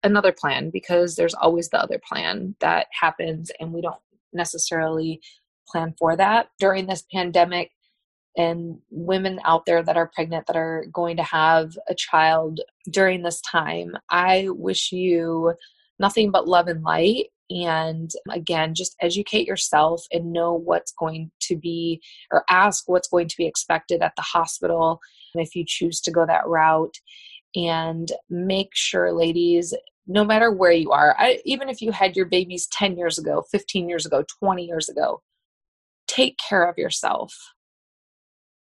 another 0.03 0.31
plan 0.31 0.69
because 0.69 1.15
there's 1.15 1.33
always 1.33 1.69
the 1.69 1.81
other 1.81 1.99
plan 2.07 2.55
that 2.59 2.87
happens 2.99 3.51
and 3.59 3.73
we 3.73 3.81
don't 3.81 3.99
necessarily 4.33 5.19
plan 5.67 5.93
for 5.97 6.15
that 6.15 6.47
during 6.59 6.87
this 6.87 7.03
pandemic 7.13 7.71
and 8.35 8.77
women 8.91 9.39
out 9.45 9.65
there 9.65 9.81
that 9.81 9.97
are 9.97 10.11
pregnant 10.13 10.45
that 10.45 10.55
are 10.55 10.85
going 10.91 11.17
to 11.17 11.23
have 11.23 11.77
a 11.89 11.95
child 11.95 12.59
during 12.91 13.23
this 13.23 13.41
time 13.41 13.95
i 14.09 14.47
wish 14.49 14.91
you 14.91 15.53
nothing 15.99 16.31
but 16.31 16.47
love 16.47 16.67
and 16.67 16.83
light. 16.83 17.27
And 17.49 18.11
again 18.29 18.73
just 18.73 18.95
educate 19.01 19.47
yourself 19.47 20.05
and 20.11 20.33
know 20.33 20.53
what's 20.53 20.91
going 20.91 21.31
to 21.43 21.55
be 21.55 22.01
or 22.29 22.43
ask 22.49 22.83
what's 22.87 23.07
going 23.07 23.29
to 23.29 23.37
be 23.37 23.45
expected 23.45 24.01
at 24.01 24.13
the 24.17 24.21
hospital 24.21 24.99
if 25.33 25.55
you 25.55 25.63
choose 25.65 26.01
to 26.01 26.11
go 26.11 26.25
that 26.25 26.45
route. 26.45 26.97
And 27.55 28.11
make 28.29 28.71
sure 28.73 29.13
ladies 29.13 29.73
no 30.09 30.23
matter 30.23 30.51
where 30.51 30.71
you 30.71 30.91
are 30.91 31.15
I, 31.17 31.39
even 31.45 31.69
if 31.69 31.81
you 31.81 31.91
had 31.91 32.15
your 32.15 32.25
babies 32.25 32.67
10 32.71 32.97
years 32.97 33.17
ago 33.17 33.43
15 33.51 33.89
years 33.89 34.05
ago 34.05 34.23
20 34.39 34.65
years 34.65 34.89
ago 34.89 35.21
take 36.07 36.37
care 36.37 36.67
of 36.67 36.77
yourself. 36.77 37.33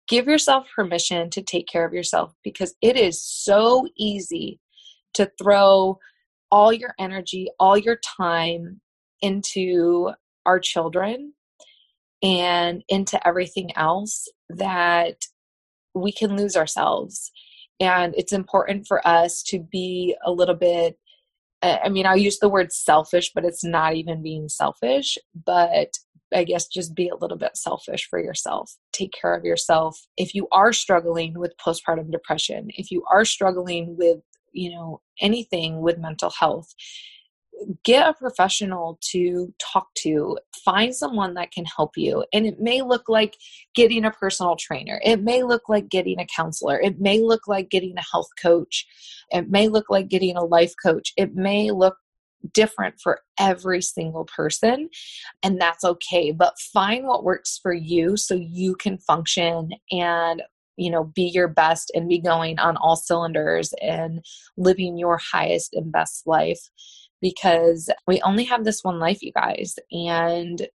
Give 0.07 0.27
yourself 0.27 0.67
permission 0.75 1.29
to 1.31 1.41
take 1.41 1.67
care 1.67 1.85
of 1.85 1.93
yourself 1.93 2.33
because 2.43 2.75
it 2.81 2.97
is 2.97 3.23
so 3.23 3.87
easy 3.97 4.59
to 5.13 5.31
throw 5.41 5.99
all 6.51 6.73
your 6.73 6.93
energy, 6.99 7.47
all 7.59 7.77
your 7.77 7.99
time 8.17 8.81
into 9.21 10.11
our 10.45 10.59
children 10.59 11.33
and 12.23 12.83
into 12.89 13.25
everything 13.27 13.75
else 13.77 14.27
that 14.49 15.15
we 15.93 16.11
can 16.11 16.35
lose 16.35 16.55
ourselves. 16.55 17.31
And 17.79 18.13
it's 18.17 18.33
important 18.33 18.87
for 18.87 19.05
us 19.07 19.43
to 19.43 19.59
be 19.59 20.15
a 20.25 20.31
little 20.31 20.55
bit 20.55 20.97
I 21.61 21.89
mean, 21.89 22.05
I'll 22.05 22.17
use 22.17 22.39
the 22.39 22.49
word 22.49 22.71
selfish, 22.71 23.31
but 23.33 23.45
it's 23.45 23.63
not 23.63 23.95
even 23.95 24.23
being 24.23 24.47
selfish, 24.47 25.17
but 25.45 25.97
I 26.33 26.43
guess 26.43 26.67
just 26.67 26.95
be 26.95 27.09
a 27.09 27.15
little 27.15 27.37
bit 27.37 27.57
selfish 27.57 28.07
for 28.09 28.19
yourself. 28.19 28.77
Take 28.93 29.13
care 29.19 29.35
of 29.35 29.43
yourself. 29.43 29.99
If 30.15 30.35
you 30.35 30.47
are 30.51 30.71
struggling 30.71 31.37
with 31.37 31.57
postpartum 31.57 32.11
depression, 32.11 32.67
if 32.69 32.91
you 32.91 33.03
are 33.11 33.25
struggling 33.25 33.97
with, 33.97 34.19
you 34.53 34.71
know, 34.71 35.01
anything 35.19 35.81
with 35.81 35.97
mental 35.97 36.29
health, 36.29 36.73
get 37.83 38.07
a 38.07 38.13
professional 38.13 38.97
to 39.11 39.53
talk 39.59 39.87
to 39.95 40.37
find 40.63 40.95
someone 40.95 41.33
that 41.35 41.51
can 41.51 41.65
help 41.65 41.91
you. 41.97 42.25
And 42.33 42.45
it 42.45 42.59
may 42.59 42.81
look 42.81 43.09
like 43.09 43.37
getting 43.75 44.05
a 44.05 44.11
personal 44.11 44.55
trainer. 44.55 44.99
It 45.03 45.23
may 45.23 45.43
look 45.43 45.69
like 45.69 45.89
getting 45.89 46.19
a 46.19 46.27
counselor. 46.35 46.79
It 46.79 46.99
may 46.99 47.19
look 47.21 47.47
like 47.47 47.69
getting 47.69 47.97
a 47.97 48.05
health 48.11 48.29
coach. 48.41 48.85
It 49.31 49.49
may 49.49 49.67
look 49.67 49.89
like 49.89 50.07
getting 50.07 50.35
a 50.35 50.43
life 50.43 50.73
coach. 50.81 51.13
It 51.17 51.35
may 51.35 51.71
look 51.71 51.97
different 52.53 52.95
for 53.01 53.21
every 53.37 53.81
single 53.81 54.25
person, 54.25 54.89
and 55.43 55.59
that's 55.59 55.83
okay. 55.83 56.31
But 56.31 56.59
find 56.73 57.05
what 57.05 57.23
works 57.23 57.59
for 57.61 57.73
you 57.73 58.17
so 58.17 58.35
you 58.35 58.75
can 58.75 58.97
function 58.97 59.71
and 59.91 60.41
you 60.77 60.89
know 60.89 61.03
be 61.03 61.23
your 61.23 61.49
best 61.49 61.91
and 61.93 62.07
be 62.07 62.19
going 62.19 62.57
on 62.57 62.77
all 62.77 62.95
cylinders 62.95 63.73
and 63.81 64.23
living 64.57 64.97
your 64.97 65.17
highest 65.17 65.73
and 65.73 65.91
best 65.91 66.25
life 66.25 66.69
because 67.21 67.89
we 68.07 68.21
only 68.21 68.43
have 68.45 68.63
this 68.63 68.83
one 68.83 68.99
life 68.99 69.21
you 69.21 69.31
guys 69.33 69.75
and 69.91 70.67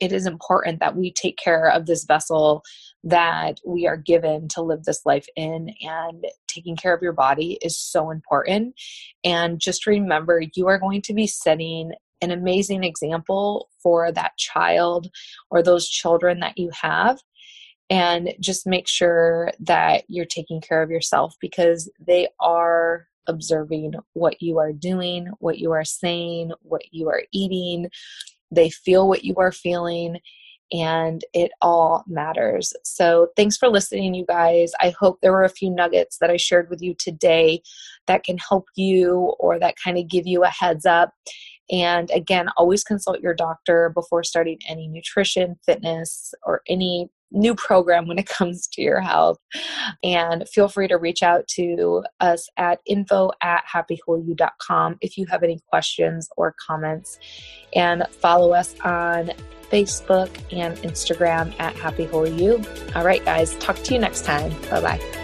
it 0.00 0.12
is 0.12 0.26
important 0.26 0.80
that 0.80 0.96
we 0.96 1.12
take 1.12 1.36
care 1.36 1.68
of 1.70 1.86
this 1.86 2.04
vessel 2.04 2.62
that 3.04 3.60
we 3.64 3.86
are 3.86 3.96
given 3.96 4.48
to 4.48 4.62
live 4.62 4.84
this 4.84 5.06
life 5.06 5.26
in 5.36 5.70
and 5.82 6.24
taking 6.48 6.76
care 6.76 6.94
of 6.94 7.02
your 7.02 7.12
body 7.12 7.58
is 7.62 7.78
so 7.78 8.10
important. 8.10 8.74
And 9.22 9.60
just 9.60 9.86
remember 9.86 10.42
you 10.54 10.66
are 10.68 10.78
going 10.78 11.02
to 11.02 11.14
be 11.14 11.26
setting 11.26 11.92
an 12.20 12.30
amazing 12.30 12.84
example 12.84 13.68
for 13.82 14.10
that 14.12 14.36
child 14.36 15.08
or 15.50 15.62
those 15.62 15.88
children 15.88 16.40
that 16.40 16.58
you 16.58 16.70
have 16.72 17.20
and 17.90 18.34
just 18.40 18.66
make 18.66 18.88
sure 18.88 19.52
that 19.60 20.04
you're 20.08 20.24
taking 20.24 20.60
care 20.60 20.82
of 20.82 20.90
yourself 20.90 21.34
because 21.40 21.90
they 22.04 22.28
are 22.40 23.06
observing 23.26 23.94
what 24.12 24.40
you 24.42 24.58
are 24.58 24.72
doing, 24.72 25.28
what 25.38 25.58
you 25.58 25.72
are 25.72 25.84
saying, 25.84 26.52
what 26.62 26.82
you 26.92 27.08
are 27.08 27.22
eating, 27.32 27.90
they 28.50 28.70
feel 28.70 29.08
what 29.08 29.24
you 29.24 29.34
are 29.36 29.52
feeling 29.52 30.18
and 30.72 31.24
it 31.32 31.52
all 31.60 32.04
matters. 32.06 32.72
So, 32.84 33.28
thanks 33.36 33.56
for 33.56 33.68
listening, 33.68 34.14
you 34.14 34.24
guys. 34.26 34.72
I 34.80 34.94
hope 34.98 35.18
there 35.20 35.32
were 35.32 35.44
a 35.44 35.50
few 35.50 35.70
nuggets 35.70 36.18
that 36.18 36.30
I 36.30 36.36
shared 36.36 36.70
with 36.70 36.82
you 36.82 36.94
today 36.98 37.62
that 38.06 38.24
can 38.24 38.38
help 38.38 38.66
you 38.74 39.34
or 39.38 39.58
that 39.58 39.76
kind 39.82 39.98
of 39.98 40.08
give 40.08 40.26
you 40.26 40.42
a 40.42 40.48
heads 40.48 40.86
up. 40.86 41.12
And 41.70 42.10
again, 42.10 42.48
always 42.56 42.84
consult 42.84 43.20
your 43.20 43.34
doctor 43.34 43.90
before 43.90 44.24
starting 44.24 44.58
any 44.68 44.88
nutrition, 44.88 45.56
fitness, 45.64 46.34
or 46.44 46.62
any 46.68 47.08
new 47.34 47.54
program 47.54 48.06
when 48.06 48.18
it 48.18 48.26
comes 48.38 48.66
to 48.68 48.82
your 48.82 49.00
health. 49.00 49.38
And 50.02 50.48
feel 50.48 50.68
free 50.68 50.88
to 50.88 50.96
reach 50.96 51.22
out 51.22 51.46
to 51.48 52.04
us 52.20 52.48
at 52.56 52.80
info 52.86 53.30
at 53.42 53.64
happywholeyou.com 53.72 54.98
if 55.00 55.18
you 55.18 55.26
have 55.26 55.42
any 55.42 55.60
questions 55.68 56.28
or 56.36 56.54
comments. 56.64 57.18
And 57.74 58.06
follow 58.20 58.52
us 58.52 58.74
on 58.80 59.32
Facebook 59.70 60.30
and 60.52 60.76
Instagram 60.78 61.54
at 61.58 61.74
Happy. 61.74 62.04
All 62.94 63.04
right, 63.04 63.24
guys, 63.24 63.54
talk 63.56 63.76
to 63.76 63.94
you 63.94 64.00
next 64.00 64.24
time. 64.24 64.52
Bye 64.70 64.80
bye. 64.80 65.23